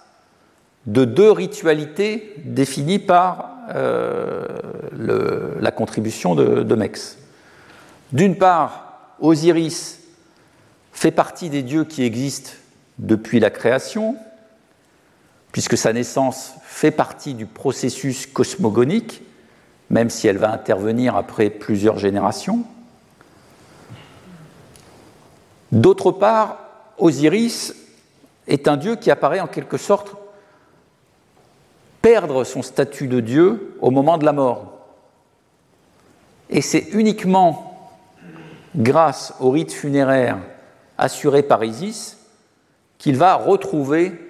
[0.87, 4.47] de deux ritualités définies par euh,
[5.59, 7.19] la contribution de, de Mex.
[8.11, 9.99] D'une part, Osiris
[10.91, 12.51] fait partie des dieux qui existent
[12.97, 14.15] depuis la création,
[15.51, 19.21] puisque sa naissance fait partie du processus cosmogonique,
[19.89, 22.63] même si elle va intervenir après plusieurs générations.
[25.71, 26.59] D'autre part,
[26.97, 27.75] Osiris
[28.47, 30.15] est un dieu qui apparaît en quelque sorte
[32.01, 34.73] perdre son statut de dieu au moment de la mort.
[36.49, 37.91] Et c'est uniquement
[38.75, 40.37] grâce au rite funéraire
[40.97, 42.17] assuré par Isis
[42.97, 44.28] qu'il va retrouver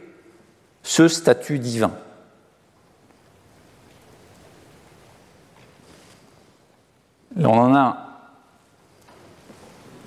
[0.89, 1.91] ce statut divin.
[7.37, 8.07] on en a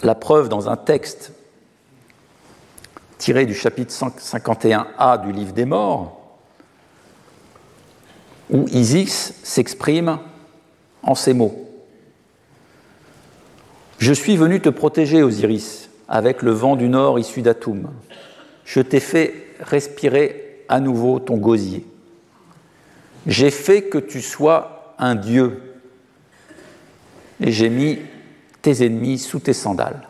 [0.02, 1.32] la preuve dans un texte
[3.16, 6.20] tiré du chapitre 151a du livre des morts,
[8.50, 10.18] où Isis s'exprime
[11.04, 11.64] en ces mots.
[13.98, 17.88] Je suis venu te protéger, Osiris, avec le vent du nord issu d'Atoum.
[18.64, 21.86] Je t'ai fait respirer à nouveau ton gosier.
[23.26, 25.60] J'ai fait que tu sois un Dieu
[27.40, 27.98] et j'ai mis
[28.60, 30.08] tes ennemis sous tes sandales.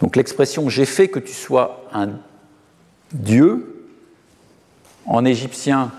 [0.00, 2.10] Donc l'expression j'ai fait que tu sois un
[3.12, 3.88] Dieu,
[5.06, 5.92] en égyptien,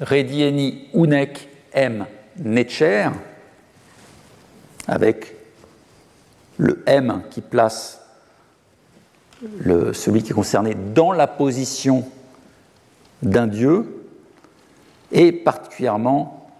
[0.00, 2.06] Redieni Unek M
[2.38, 3.10] Netcher,
[4.86, 5.34] avec
[6.56, 7.99] le M qui place
[9.92, 12.04] celui qui est concerné dans la position
[13.22, 14.06] d'un dieu
[15.12, 16.50] est particulièrement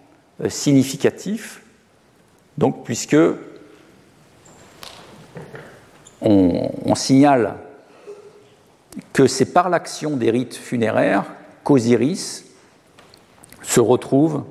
[0.43, 1.61] euh, significatif,
[2.57, 3.17] donc puisque
[6.21, 7.55] on, signale
[9.13, 11.25] que c'est par l'action des rites funéraires
[11.63, 12.45] qu'Osiris
[13.63, 14.43] se retrouve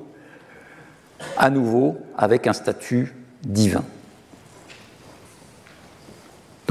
[1.37, 3.13] à nouveau avec un statut
[3.43, 3.83] divin.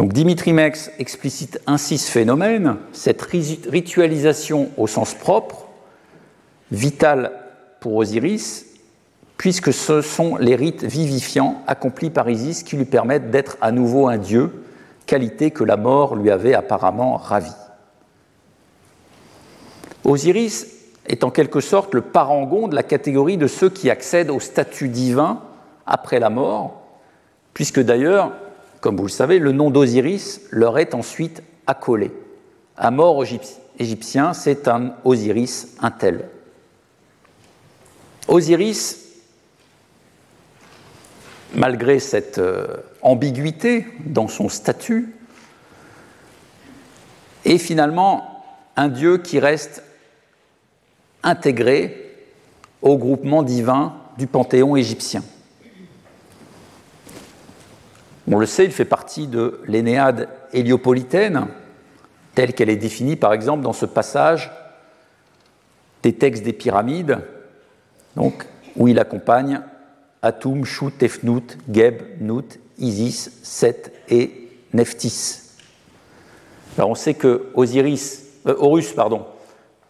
[0.01, 5.67] Donc Dimitri Mex explicite ainsi ce phénomène, cette ritualisation au sens propre,
[6.71, 7.33] vitale
[7.81, 8.65] pour Osiris,
[9.37, 14.09] puisque ce sont les rites vivifiants accomplis par Isis qui lui permettent d'être à nouveau
[14.09, 14.65] un dieu,
[15.05, 17.53] qualité que la mort lui avait apparemment ravie.
[20.05, 20.67] Osiris
[21.09, 24.89] est en quelque sorte le parangon de la catégorie de ceux qui accèdent au statut
[24.89, 25.43] divin
[25.85, 26.85] après la mort,
[27.53, 28.33] puisque d'ailleurs
[28.81, 32.11] comme vous le savez, le nom d'Osiris leur est ensuite accolé.
[32.77, 33.23] À mort
[33.79, 36.29] égyptien, c'est un Osiris un tel.
[38.27, 39.07] Osiris,
[41.55, 45.15] malgré cette euh, ambiguïté dans son statut,
[47.45, 48.45] est finalement
[48.77, 49.83] un dieu qui reste
[51.23, 52.15] intégré
[52.83, 55.23] au groupement divin du panthéon égyptien.
[58.33, 61.49] On le sait, il fait partie de l'Énéade héliopolitaine,
[62.37, 64.53] telle qu'elle est définie par exemple dans ce passage
[66.05, 67.19] des textes des pyramides,
[68.15, 68.47] donc,
[68.77, 69.61] où il accompagne
[70.23, 75.57] Atum, Shu, Tefnut, Geb, Nut, Isis, Set et Nephthys.
[76.79, 79.27] Alors on sait que Osiris, euh, Horus pardon,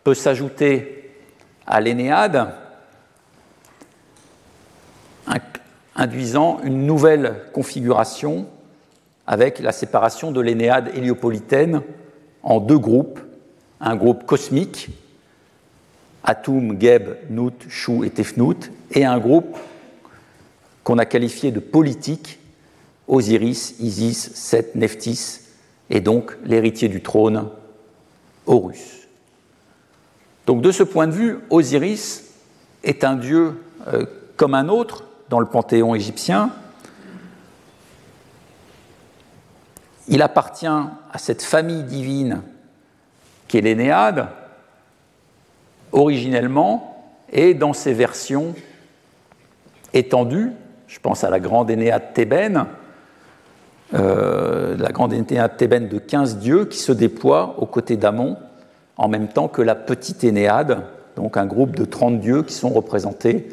[0.03, 1.15] peut s'ajouter
[1.67, 2.55] à l'Énéade,
[6.01, 8.47] induisant une nouvelle configuration
[9.27, 11.83] avec la séparation de l'Énéade héliopolitaine
[12.43, 13.21] en deux groupes,
[13.83, 14.89] un groupe cosmique,
[16.25, 19.59] Atum, Geb, Nut, Shu et Tefnut, et un groupe
[20.85, 22.39] qu'on a qualifié de politique,
[23.07, 25.41] Osiris, Isis, Set, Nephthys,
[25.91, 27.47] et donc l'héritier du trône,
[28.47, 29.07] Horus.
[30.47, 32.25] Donc de ce point de vue, Osiris
[32.85, 33.53] est un dieu
[33.87, 34.07] euh,
[34.39, 36.51] comme un autre, dans le panthéon égyptien.
[40.09, 42.43] Il appartient à cette famille divine
[43.47, 44.27] qui est l'Énéade,
[45.93, 48.55] originellement, et dans ses versions
[49.95, 50.51] étendues,
[50.89, 52.67] je pense à la grande Énéade thébaine,
[53.95, 58.37] euh, la grande Énéade thébaine de 15 dieux qui se déploie aux côtés d'Amon
[58.97, 60.83] en même temps que la petite Énéade,
[61.17, 63.49] donc un groupe de 30 dieux qui sont représentés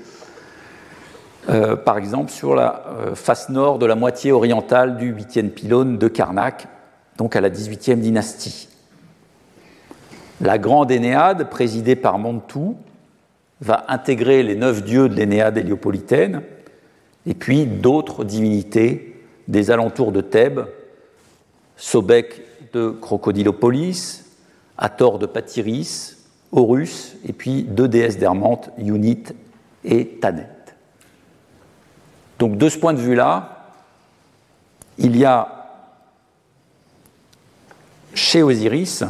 [1.50, 5.98] euh, par exemple sur la euh, face nord de la moitié orientale du 8e pylône
[5.98, 6.68] de Karnak,
[7.18, 8.68] donc à la 18e dynastie.
[10.42, 12.78] La grande Énéade, présidée par Montou,
[13.62, 16.44] va intégrer les neuf dieux de l'Énéade héliopolitaine
[17.26, 20.66] et puis d'autres divinités des alentours de Thèbes,
[21.76, 22.42] Sobek
[22.74, 24.26] de Crocodilopolis,
[24.78, 26.16] Hathor de Patyris,
[26.52, 29.24] Horus, et puis deux déesses d'Hermante, Yunit
[29.84, 30.57] et Tanet.
[32.40, 33.66] Donc de ce point de vue-là,
[34.98, 35.58] il y a
[38.14, 39.04] chez Osiris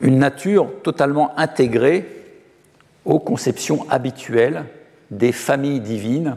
[0.00, 2.06] une nature totalement intégrée
[3.04, 4.66] aux conceptions habituelles
[5.10, 6.36] des familles divines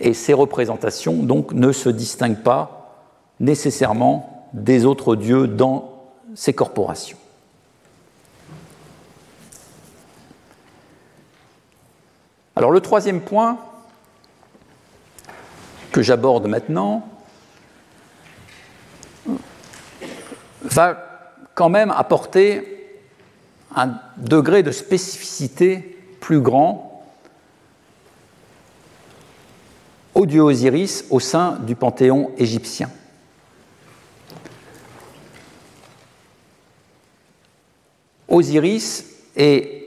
[0.00, 3.04] et ces représentations donc ne se distinguent pas
[3.40, 5.92] nécessairement des autres dieux dans
[6.34, 7.18] ces corporations.
[12.58, 13.56] Alors le troisième point
[15.92, 17.08] que j'aborde maintenant
[20.62, 23.00] va quand même apporter
[23.76, 27.06] un degré de spécificité plus grand
[30.16, 32.90] au dieu Osiris au sein du panthéon égyptien.
[38.26, 39.04] Osiris
[39.36, 39.77] est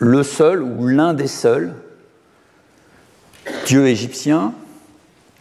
[0.00, 1.74] le seul ou l'un des seuls
[3.66, 4.54] dieux égyptiens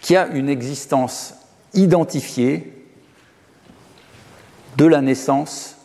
[0.01, 1.33] qui a une existence
[1.73, 2.85] identifiée
[4.75, 5.77] de la naissance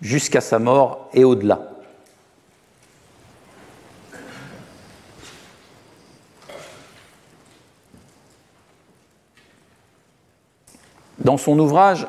[0.00, 1.68] jusqu'à sa mort et au-delà.
[11.18, 12.06] Dans son ouvrage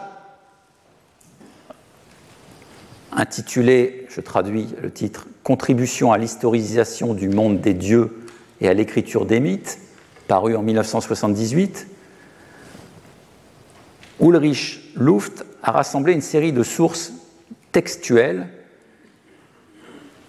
[3.12, 8.26] intitulé, je traduis le titre, Contribution à l'historisation du monde des dieux
[8.62, 9.80] et à l'écriture des mythes,
[10.28, 11.88] paru en 1978,
[14.22, 17.12] Ulrich Luft a rassemblé une série de sources
[17.72, 18.48] textuelles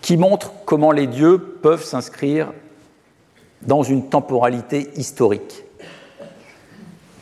[0.01, 2.53] qui montrent comment les dieux peuvent s'inscrire
[3.63, 5.65] dans une temporalité historique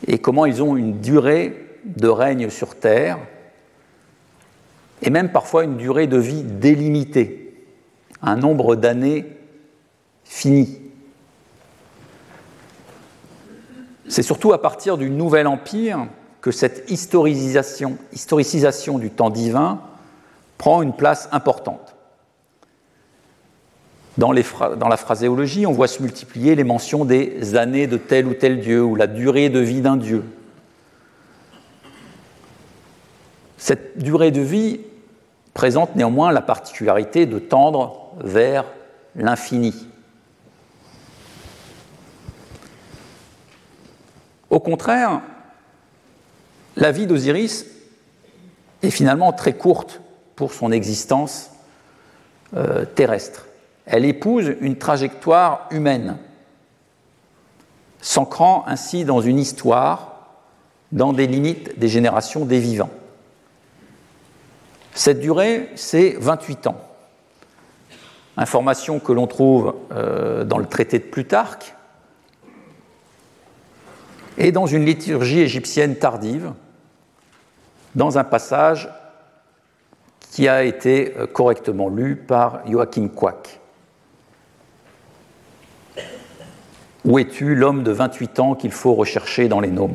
[0.07, 3.19] et comment ils ont une durée de règne sur Terre
[5.03, 7.53] et même parfois une durée de vie délimitée,
[8.21, 9.25] un nombre d'années
[10.23, 10.79] fini.
[14.07, 16.07] C'est surtout à partir du Nouvel Empire
[16.39, 19.81] que cette historicisation, historicisation du temps divin
[20.57, 21.95] prend une place importante.
[24.17, 28.33] Dans, dans, la phraséologie, on voit se multiplier les mentions des années de tel ou
[28.33, 30.23] tel dieu ou la durée de vie d'un dieu.
[33.57, 34.81] Cette durée de vie
[35.53, 38.65] présente néanmoins la particularité de tendre vers
[39.15, 39.87] l'infini.
[44.49, 45.21] Au contraire,
[46.75, 47.65] la vie d'Osiris
[48.81, 50.01] est finalement très courte
[50.35, 51.51] pour son existence
[52.55, 53.47] euh, terrestre.
[53.85, 56.17] Elle épouse une trajectoire humaine,
[58.01, 60.29] s'ancrant ainsi dans une histoire,
[60.91, 62.91] dans des limites des générations des vivants.
[64.95, 66.81] Cette durée, c'est 28 ans.
[68.37, 71.75] Information que l'on trouve euh, dans le traité de Plutarque
[74.37, 76.53] et dans une liturgie égyptienne tardive,
[77.95, 78.89] dans un passage
[80.31, 83.59] qui a été euh, correctement lu par Joachim Quack.
[87.05, 89.91] Où es-tu l'homme de 28 ans qu'il faut rechercher dans les noms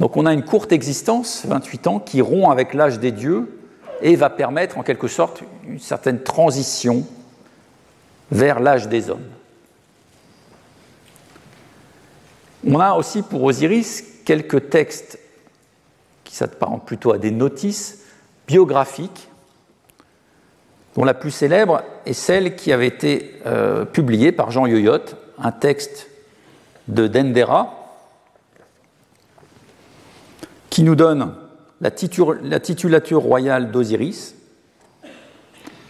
[0.00, 3.58] donc on a une courte existence, 28 ans, qui rompt avec l'âge des dieux
[4.00, 7.04] et va permettre en quelque sorte une certaine transition
[8.30, 9.26] vers l'âge des hommes.
[12.66, 15.18] On a aussi pour Osiris quelques textes
[16.24, 18.04] qui s'apparentent plutôt à des notices
[18.46, 19.28] biographiques,
[20.94, 24.98] dont la plus célèbre est celle qui avait été euh, publiée par Jean Yoyot,
[25.38, 26.08] un texte
[26.88, 27.77] de Dendera,
[30.78, 31.34] qui nous donne
[31.80, 34.36] la, titulature royale d'Osiris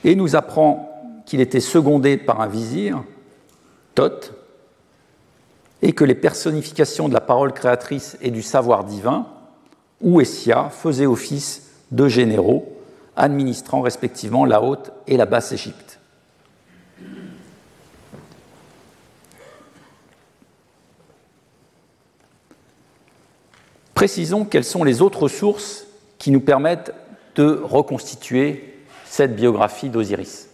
[0.02, 3.04] et nous apprend qu'il était secondé par un vizir,
[3.94, 4.32] Thoth,
[5.82, 9.26] et que les personnifications de la parole créatrice et du savoir divin,
[10.00, 12.74] ou Essia, faisaient office de généraux,
[13.14, 15.87] administrant respectivement la haute et la basse Égypte.
[23.98, 25.88] Précisons quelles sont les autres sources
[26.18, 26.94] qui nous permettent
[27.34, 30.50] de reconstituer cette biographie d'Osiris.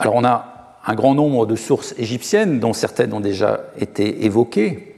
[0.00, 4.96] Alors on a un grand nombre de sources égyptiennes, dont certaines ont déjà été évoquées.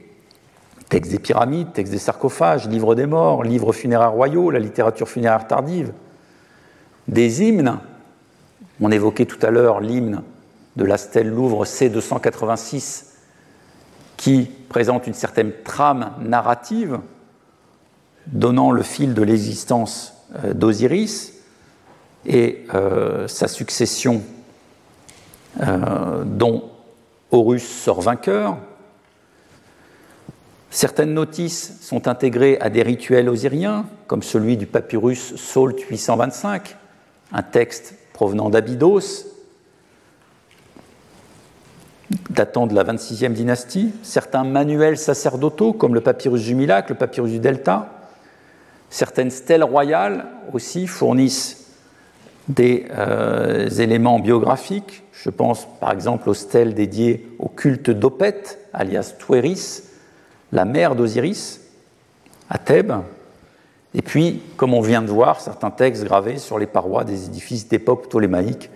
[0.89, 5.45] Textes des pyramides, textes des sarcophages, livres des morts, livres funéraires royaux, la littérature funéraire
[5.45, 5.93] tardive,
[7.07, 7.77] des hymnes.
[8.81, 10.23] On évoquait tout à l'heure l'hymne
[10.75, 13.05] de la stèle Louvre C286
[14.17, 16.99] qui présente une certaine trame narrative
[18.27, 20.13] donnant le fil de l'existence
[20.43, 21.33] euh, d'Osiris
[22.25, 24.23] et euh, sa succession
[25.61, 26.69] euh, dont
[27.31, 28.57] Horus sort vainqueur.
[30.69, 36.77] Certaines notices sont intégrées à des rituels osiriens, comme celui du papyrus Sault 825,
[37.31, 39.32] un texte provenant d'Abydos,
[42.29, 43.93] datant de la 26e dynastie.
[44.03, 47.89] Certains manuels sacerdotaux, comme le papyrus du Milac, le papyrus du Delta.
[48.89, 51.67] Certaines stèles royales aussi fournissent
[52.47, 55.03] des euh, éléments biographiques.
[55.13, 59.83] Je pense par exemple aux stèles dédiées au culte d'Opet, alias Tueris,
[60.51, 61.61] la mère d'Osiris,
[62.49, 62.93] à Thèbes.
[63.95, 67.67] Et puis, comme on vient de voir, certains textes gravés sur les parois des édifices
[67.67, 68.69] d'époque ptolémaïque.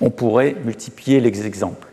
[0.00, 1.88] On pourrait multiplier les exemples.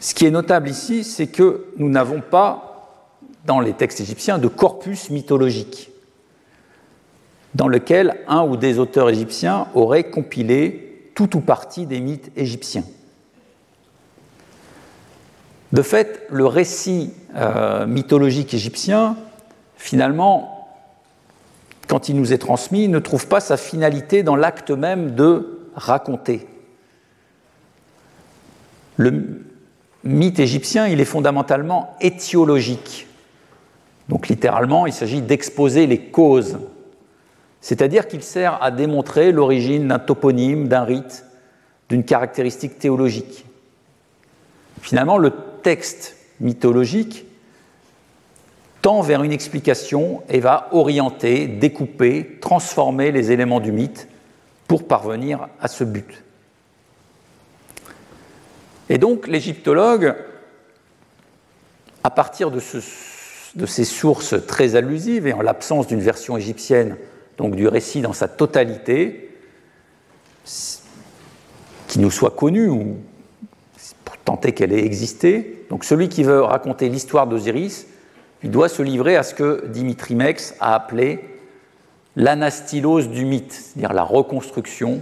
[0.00, 3.12] Ce qui est notable ici, c'est que nous n'avons pas,
[3.44, 5.90] dans les textes égyptiens, de corpus mythologique
[7.56, 12.84] dans lequel un ou des auteurs égyptiens auraient compilé tout ou partie des mythes égyptiens.
[15.72, 19.16] De fait, le récit euh, mythologique égyptien,
[19.76, 20.68] finalement,
[21.88, 26.46] quand il nous est transmis, ne trouve pas sa finalité dans l'acte même de raconter.
[30.06, 33.06] Mythe égyptien, il est fondamentalement étiologique.
[34.08, 36.58] Donc littéralement, il s'agit d'exposer les causes
[37.66, 41.24] c'est-à-dire qu'il sert à démontrer l'origine d'un toponyme, d'un rite,
[41.88, 43.44] d'une caractéristique théologique.
[44.82, 45.32] Finalement, le
[45.64, 47.24] texte mythologique
[48.82, 54.06] tend vers une explication et va orienter, découper, transformer les éléments du mythe
[54.68, 56.22] pour parvenir à ce but.
[58.88, 60.14] Et donc l'égyptologue,
[62.04, 66.96] à partir de, ces sources très allusives et en l'absence d'une version égyptienne
[67.36, 69.30] donc du récit dans sa totalité,
[71.88, 72.96] qui nous soit connu ou
[74.04, 75.64] pour tenter qu'elle ait existé.
[75.68, 77.86] Donc celui qui veut raconter l'histoire d'Osiris,
[78.42, 81.20] il doit se livrer à ce que Dimitri Mex a appelé
[82.14, 85.00] l'anastylose du mythe, c'est-à-dire la reconstruction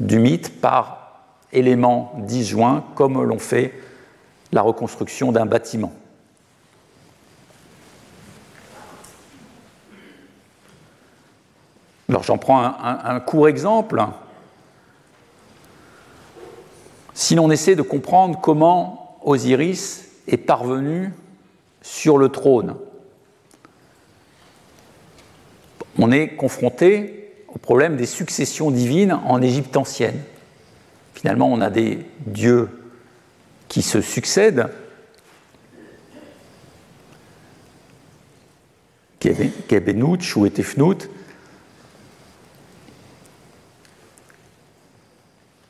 [0.00, 1.03] du mythe par
[1.54, 3.72] éléments disjoints, comme l'on fait
[4.52, 5.92] la reconstruction d'un bâtiment.
[12.08, 14.04] Alors j'en prends un, court exemple.
[17.14, 21.12] Si l'on essaie de comprendre comment Osiris est parvenu
[21.82, 22.76] sur le trône,
[25.98, 30.20] on est confronté au problème des successions divines en Égypte ancienne.
[31.24, 32.68] Finalement, on a des dieux
[33.68, 34.68] qui se succèdent.
[39.20, 41.08] Kebenouch ou Etefnout,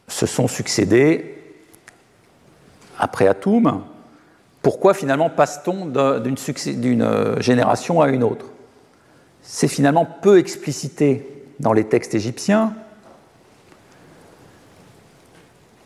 [0.08, 1.40] se sont succédés
[2.98, 3.84] après Atum.
[4.60, 8.46] Pourquoi finalement passe-t-on d'une euh, génération à une autre?
[9.40, 12.74] C'est finalement peu explicité dans les textes égyptiens.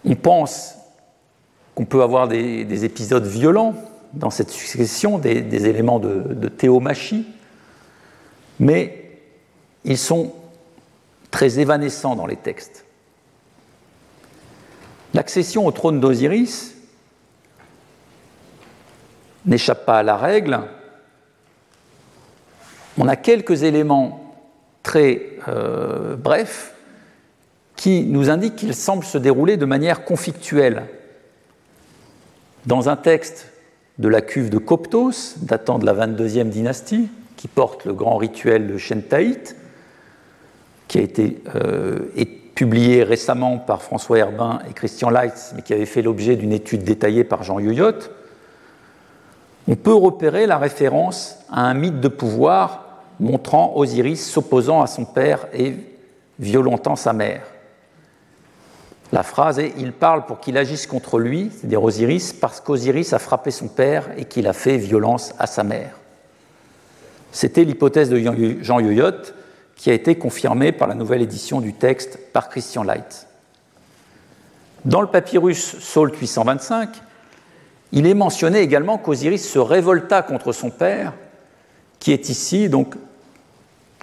[0.09, 0.75] On pense
[1.75, 3.75] qu'on peut avoir des, épisodes violents
[4.15, 7.27] dans cette succession, des, éléments de, théomachie,
[8.59, 9.21] mais
[9.85, 10.33] ils sont
[11.31, 12.87] très évanescents dans les textes.
[15.13, 16.75] L'accession au trône d'Osiris
[19.45, 20.61] n'échappe pas à la règle.
[22.97, 24.35] On a quelques éléments
[24.83, 26.75] très euh, brefs
[27.79, 30.83] qui nous indiquent qu'il semble se dérouler de manière conflictuelle.
[32.67, 33.53] Dans un texte
[33.99, 38.67] de la cuve de Coptos, datant de la 22e dynastie, qui porte le grand rituel
[38.67, 39.55] de Shentaït,
[40.89, 42.01] qui a été euh,
[42.57, 46.83] publié récemment par François Herbin et Christian Leitz, mais qui avait fait l'objet d'une étude
[46.83, 47.93] détaillée par Jean Yoyot,
[49.69, 55.05] on peut repérer la référence à un mythe de pouvoir montrant Osiris s'opposant à son
[55.05, 55.77] père et
[56.41, 57.43] violentant sa mère.
[59.13, 63.19] La phrase est Il parle pour qu'il agisse contre lui, c'est-à-dire Osiris, parce qu'Osiris a
[63.19, 65.93] frappé son père et qu'il a fait violence à sa mère.
[67.33, 68.19] C'était l'hypothèse de
[68.63, 69.33] Jean Yoyot
[69.77, 73.27] qui a été confirmée par la nouvelle édition du texte par Christian Light.
[74.85, 76.91] Dans le papyrus Sault 825,
[77.93, 81.15] il est mentionné également qu'Osiris se révolta contre son père,
[82.01, 82.95] qui est ici, donc,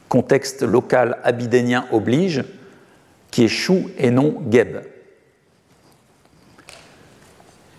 [0.10, 2.44] contexte local abydénien oblige,
[3.32, 4.78] qui est Chou et non Geb.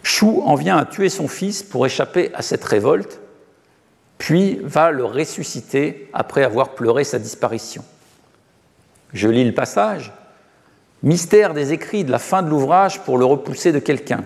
[0.07, 3.19] Chou en vient à tuer son fils pour échapper à cette révolte,
[4.19, 7.85] puis va le ressusciter après avoir pleuré sa disparition.
[9.13, 10.13] Je lis le passage.
[11.03, 14.23] Mystère des écrits de la fin de l'ouvrage pour le repousser de quelqu'un.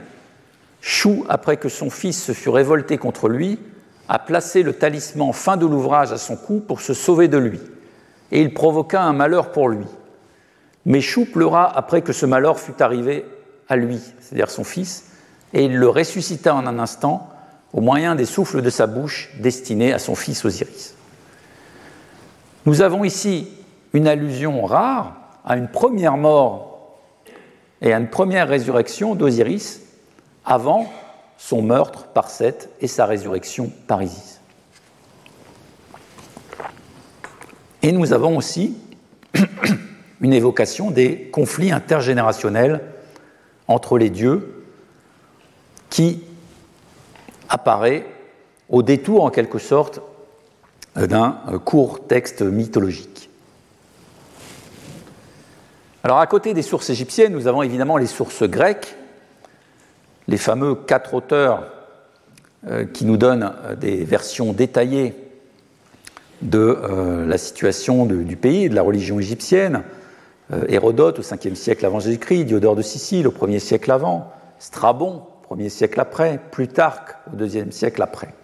[0.82, 3.58] Chou, après que son fils se fut révolté contre lui,
[4.06, 7.58] a placé le talisman fin de l'ouvrage à son cou pour se sauver de lui,
[8.32, 9.86] et il provoqua un malheur pour lui.
[10.84, 13.24] Mais Chou pleura après que ce malheur fut arrivé
[13.66, 15.06] à lui, c'est-à-dire son fils,
[15.52, 17.28] et il le ressuscita en un instant
[17.72, 20.94] au moyen des souffles de sa bouche destinés à son fils Osiris.
[22.66, 23.48] Nous avons ici
[23.92, 26.98] une allusion rare à une première mort
[27.80, 29.80] et à une première résurrection d'Osiris
[30.44, 30.92] avant
[31.38, 34.40] son meurtre par Seth et sa résurrection par Isis.
[37.82, 38.76] Et nous avons aussi
[40.20, 42.82] une évocation des conflits intergénérationnels
[43.68, 44.59] entre les dieux
[45.90, 46.22] qui
[47.48, 48.06] apparaît
[48.68, 50.00] au détour en quelque sorte
[50.96, 53.28] d'un court texte mythologique.
[56.02, 58.96] Alors à côté des sources égyptiennes, nous avons évidemment les sources grecques
[60.30, 61.64] les fameux quatre auteurs
[62.66, 65.14] euh, qui nous donnent euh, des versions détaillées
[66.40, 69.82] de euh, la situation du pays, de la religion égyptienne,
[70.66, 75.68] Hérodote au 5e siècle avant Jésus-Christ, Diodore de Sicile au 1er siècle avant, Strabon 1er
[75.68, 78.34] siècle après, Plutarque au 2e siècle après.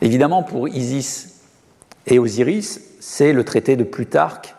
[0.00, 1.40] Évidemment, pour Isis
[2.06, 4.54] et Osiris, c'est le traité de Plutarque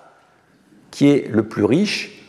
[0.91, 2.23] qui est le plus riche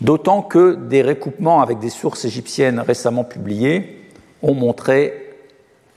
[0.00, 4.02] D'autant que des recoupements avec des sources égyptiennes récemment publiées
[4.42, 5.36] ont montré,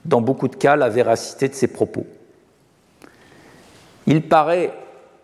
[0.06, 2.06] dans beaucoup de cas, la véracité de ces propos.
[4.06, 4.72] Il paraît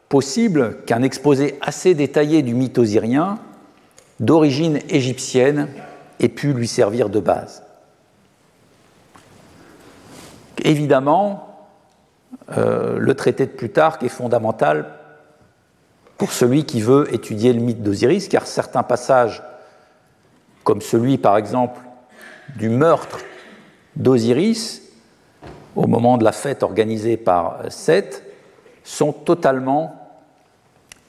[0.09, 3.39] possible qu'un exposé assez détaillé du mythe osirien,
[4.19, 5.67] d'origine égyptienne,
[6.19, 7.63] ait pu lui servir de base.
[10.63, 11.67] Évidemment,
[12.57, 14.85] euh, le traité de Plutarque est fondamental
[16.17, 19.43] pour celui qui veut étudier le mythe d'Osiris, car certains passages,
[20.63, 21.81] comme celui par exemple
[22.55, 23.19] du meurtre
[23.95, 24.81] d'Osiris
[25.75, 28.23] au moment de la fête organisée par Seth,
[28.83, 29.95] sont totalement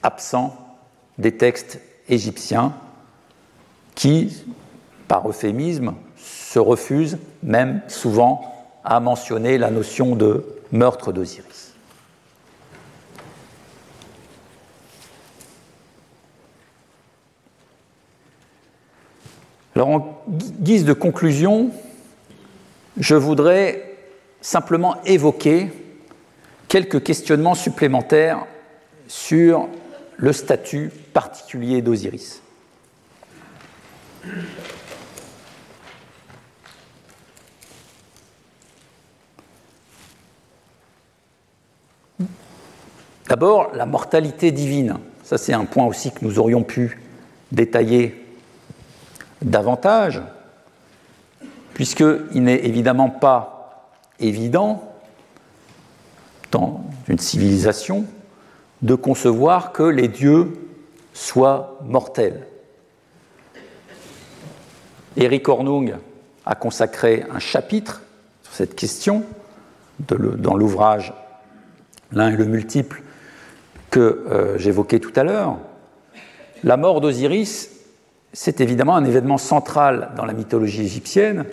[0.03, 0.57] absents
[1.19, 2.73] des textes égyptiens
[3.95, 4.45] qui,
[5.09, 8.53] par euphémisme, se refusent même souvent
[8.85, 11.73] à mentionner la notion de meurtre d'Osiris.
[19.77, 21.71] Alors en guise de conclusion,
[22.97, 23.97] je voudrais
[24.41, 25.73] simplement évoquer
[26.69, 28.47] quelques questionnements supplémentaires
[29.09, 29.69] sur
[30.17, 32.44] le statut particulier d'Osiris.
[43.29, 44.99] D'abord, la mortalité divine.
[45.25, 47.01] Ça, c'est un point aussi que nous aurions pu
[47.51, 48.25] détailler
[49.43, 50.23] davantage,
[51.73, 53.91] puisqu'il n'est évidemment pas
[54.21, 54.93] évident,
[56.51, 58.05] dans une civilisation,
[58.83, 60.53] de concevoir que les dieux
[61.13, 62.47] soient mortels.
[65.17, 65.95] Eric Hornung
[66.47, 68.03] a consacré un chapitre
[68.43, 69.25] sur cette question
[69.99, 71.13] dans l'ouvrage
[72.13, 73.03] L'un et le multiple
[73.91, 75.57] que euh, j'évoquais tout à l'heure.
[76.63, 77.71] La mort d'Osiris
[78.35, 81.45] c'est évidemment un événement central dans la mythologie égyptienne.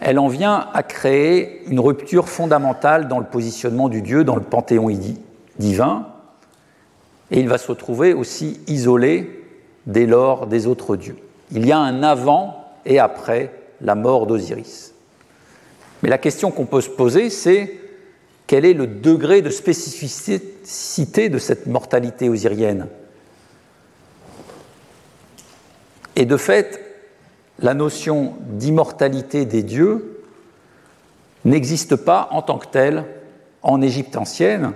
[0.00, 4.42] Elle en vient à créer une rupture fondamentale dans le positionnement du dieu dans le
[4.42, 4.90] panthéon
[5.58, 6.08] divin,
[7.30, 9.46] et il va se retrouver aussi isolé
[9.86, 11.16] dès lors des autres dieux.
[11.52, 14.92] Il y a un avant et après la mort d'Osiris.
[16.02, 17.78] Mais la question qu'on peut se poser, c'est
[18.46, 22.86] quel est le degré de spécificité de cette mortalité osirienne?
[26.16, 26.80] Et de fait,
[27.60, 30.22] la notion d'immortalité des dieux
[31.44, 33.04] n'existe pas en tant que telle
[33.62, 34.72] en Égypte ancienne,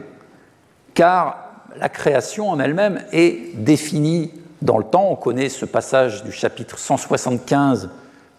[0.94, 4.32] car la création en elle-même est définie
[4.62, 5.10] dans le temps.
[5.10, 7.90] On connaît ce passage du chapitre 175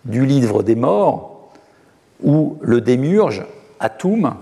[0.06, 1.52] du livre des morts,
[2.22, 3.45] où le démurge,
[3.80, 4.36] Atum,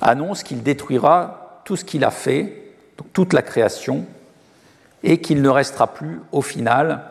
[0.00, 2.72] annonce qu'il détruira tout ce qu'il a fait,
[3.12, 4.04] toute la création,
[5.02, 7.02] et qu'il ne restera plus au final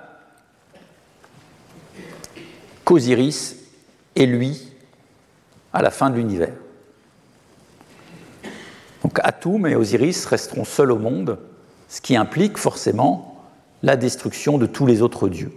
[2.84, 3.56] qu'Osiris
[4.16, 4.72] et lui
[5.74, 6.54] à la fin de l'univers.
[9.04, 11.38] Donc Atum et Osiris resteront seuls au monde,
[11.88, 13.38] ce qui implique forcément
[13.84, 15.52] la destruction de tous les autres dieux.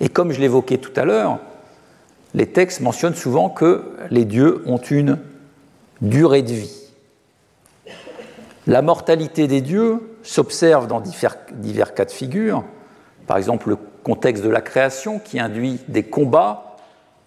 [0.00, 1.38] Et comme je l'évoquais tout à l'heure,
[2.34, 5.18] les textes mentionnent souvent que les dieux ont une
[6.00, 6.80] durée de vie.
[8.66, 12.62] La mortalité des dieux s'observe dans divers, cas de figure,
[13.26, 16.76] par exemple le contexte de la création qui induit des combats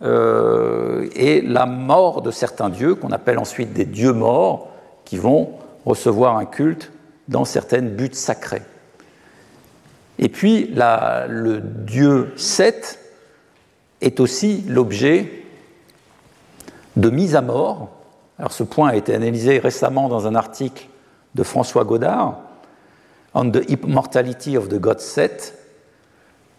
[0.02, 4.70] euh, et la mort de certains dieux qu'on appelle ensuite des dieux morts
[5.06, 5.52] qui vont
[5.86, 6.92] recevoir un culte
[7.28, 8.62] dans certaines buttes sacrées.
[10.20, 13.00] Et puis le dieu Seth
[14.02, 15.44] est aussi l'objet
[16.96, 17.90] de mise à mort.
[18.38, 20.88] Alors ce point a été analysé récemment dans un article
[21.36, 22.40] de François Godard,
[23.34, 25.58] On the Immortality of the God Set,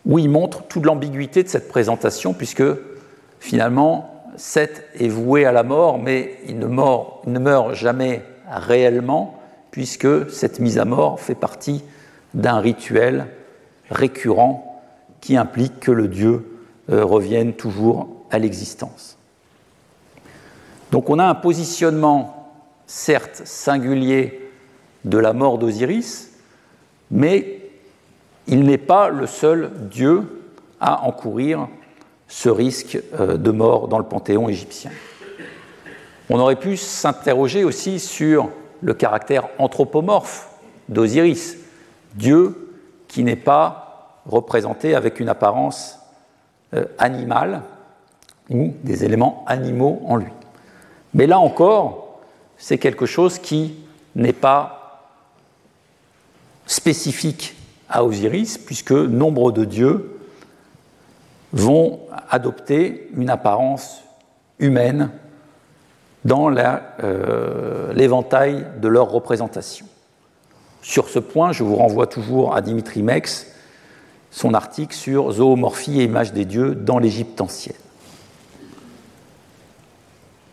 [0.04, 2.64] où il montre toute l'ambiguïté de cette présentation, puisque
[3.38, 9.40] finalement, Seth est voué à la mort, mais il ne meurt jamais réellement,
[9.74, 11.82] puisque cette mise à mort fait partie
[12.32, 13.26] d'un rituel
[13.90, 14.80] récurrent
[15.20, 16.60] qui implique que le Dieu
[16.90, 19.18] euh, revienne toujours à l'existence.
[20.92, 22.54] Donc on a un positionnement
[22.86, 24.48] certes singulier
[25.04, 26.30] de la mort d'Osiris,
[27.10, 27.60] mais
[28.46, 30.44] il n'est pas le seul dieu
[30.78, 31.66] à encourir
[32.28, 34.92] ce risque euh, de mort dans le panthéon égyptien.
[36.30, 38.50] On aurait pu s'interroger aussi sur
[38.84, 40.50] le caractère anthropomorphe
[40.90, 41.56] d'Osiris,
[42.14, 42.76] Dieu
[43.08, 45.98] qui n'est pas représenté avec une apparence
[46.74, 47.62] euh, animale
[48.50, 50.30] ou des éléments animaux en lui.
[51.14, 52.20] Mais là encore,
[52.58, 53.74] c'est quelque chose qui
[54.14, 55.10] n'est pas
[56.66, 57.56] spécifique
[57.88, 60.18] à Osiris, puisque nombre de dieux
[61.52, 64.02] vont adopter une apparence
[64.58, 65.10] humaine
[66.24, 69.86] dans euh, l'éventail de leur représentation.
[70.82, 73.46] Sur ce point, je vous renvoie toujours à Dimitri Mex,
[74.30, 77.76] son article sur zoomorphie et image des dieux dans l'Égypte ancienne.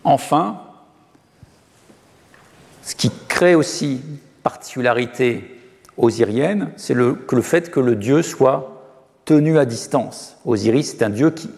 [0.04, 0.62] Enfin,
[2.84, 4.02] ce qui crée aussi
[4.44, 5.60] particularité
[5.98, 8.84] osirienne, c'est le, le fait que le dieu soit
[9.26, 10.38] tenu à distance.
[10.46, 11.50] Osiris est un dieu qui,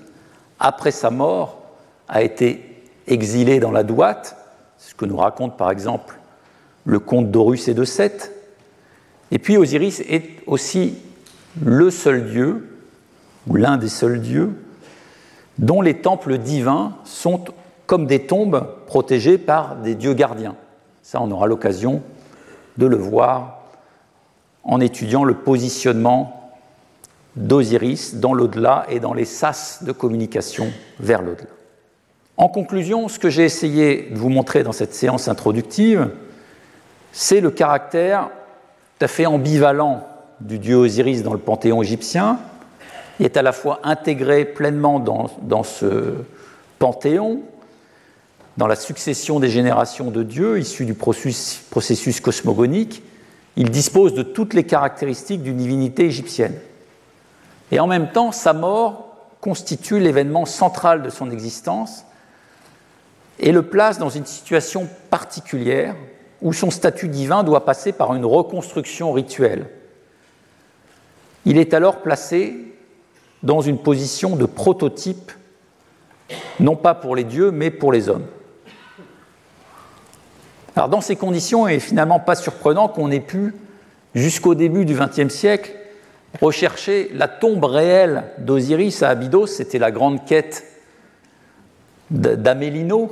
[0.59, 1.61] après sa mort,
[2.07, 2.72] a été
[3.07, 4.37] exilé dans la droite,
[4.77, 6.19] ce que nous raconte par exemple
[6.85, 8.31] le conte d'Horus et de Seth.
[9.31, 10.95] Et puis Osiris est aussi
[11.63, 12.77] le seul dieu,
[13.47, 14.51] ou l'un des seuls dieux,
[15.57, 17.43] dont les temples divins sont
[17.85, 20.55] comme des tombes protégées par des dieux gardiens.
[21.01, 22.01] Ça, on aura l'occasion
[22.77, 23.61] de le voir
[24.63, 26.53] en étudiant le positionnement
[27.35, 31.49] d'Osiris dans l'au-delà et dans les sas de communication vers l'au-delà.
[32.35, 36.09] En conclusion, ce que j'ai essayé de vous montrer dans cette séance introductive,
[37.11, 38.29] c'est le caractère
[38.97, 40.07] tout à fait ambivalent
[40.39, 42.39] du dieu Osiris dans le panthéon égyptien.
[43.19, 46.15] Il est à la fois intégré pleinement dans, ce
[46.79, 47.41] panthéon,
[48.57, 53.03] dans la succession des générations de dieux issus du processus cosmogonique,
[53.55, 56.55] il dispose de toutes les caractéristiques d'une divinité égyptienne.
[57.71, 62.05] Et en même temps, sa mort constitue l'événement central de son existence
[63.39, 65.95] et le place dans une situation particulière
[66.41, 69.67] où son statut divin doit passer par une reconstruction rituelle.
[71.45, 72.57] Il est alors placé
[73.43, 75.31] dans une position de prototype,
[76.59, 78.25] non pas pour les dieux, mais pour les hommes.
[80.75, 83.53] Alors dans ces conditions, il n'est finalement pas surprenant qu'on ait pu,
[84.15, 85.73] jusqu'au début du XXe siècle,
[86.41, 89.47] rechercher la tombe réelle d'Osiris à Abydos.
[89.47, 90.65] C'était la grande quête
[92.09, 93.11] d'Amélino,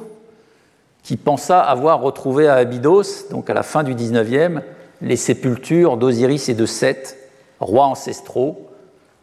[1.03, 4.61] qui pensa avoir retrouvé à Abydos, donc à la fin du XIXe,
[5.01, 7.17] les sépultures d'Osiris et de Seth,
[7.59, 8.69] rois ancestraux,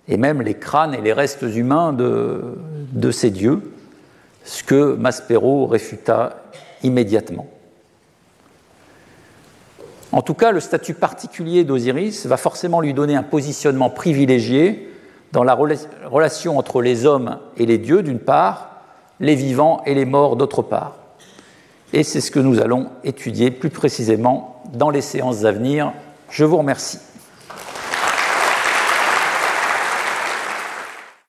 [0.09, 2.43] et même les crânes et les restes humains de,
[2.93, 3.61] de ces dieux,
[4.45, 6.43] ce que Maspero réfuta
[6.83, 7.47] immédiatement.
[10.11, 14.91] En tout cas, le statut particulier d'Osiris va forcément lui donner un positionnement privilégié
[15.33, 18.71] dans la relation entre les hommes et les dieux d'une part,
[19.21, 20.98] les vivants et les morts d'autre part.
[21.93, 25.93] Et c'est ce que nous allons étudier plus précisément dans les séances à venir.
[26.31, 26.98] Je vous remercie.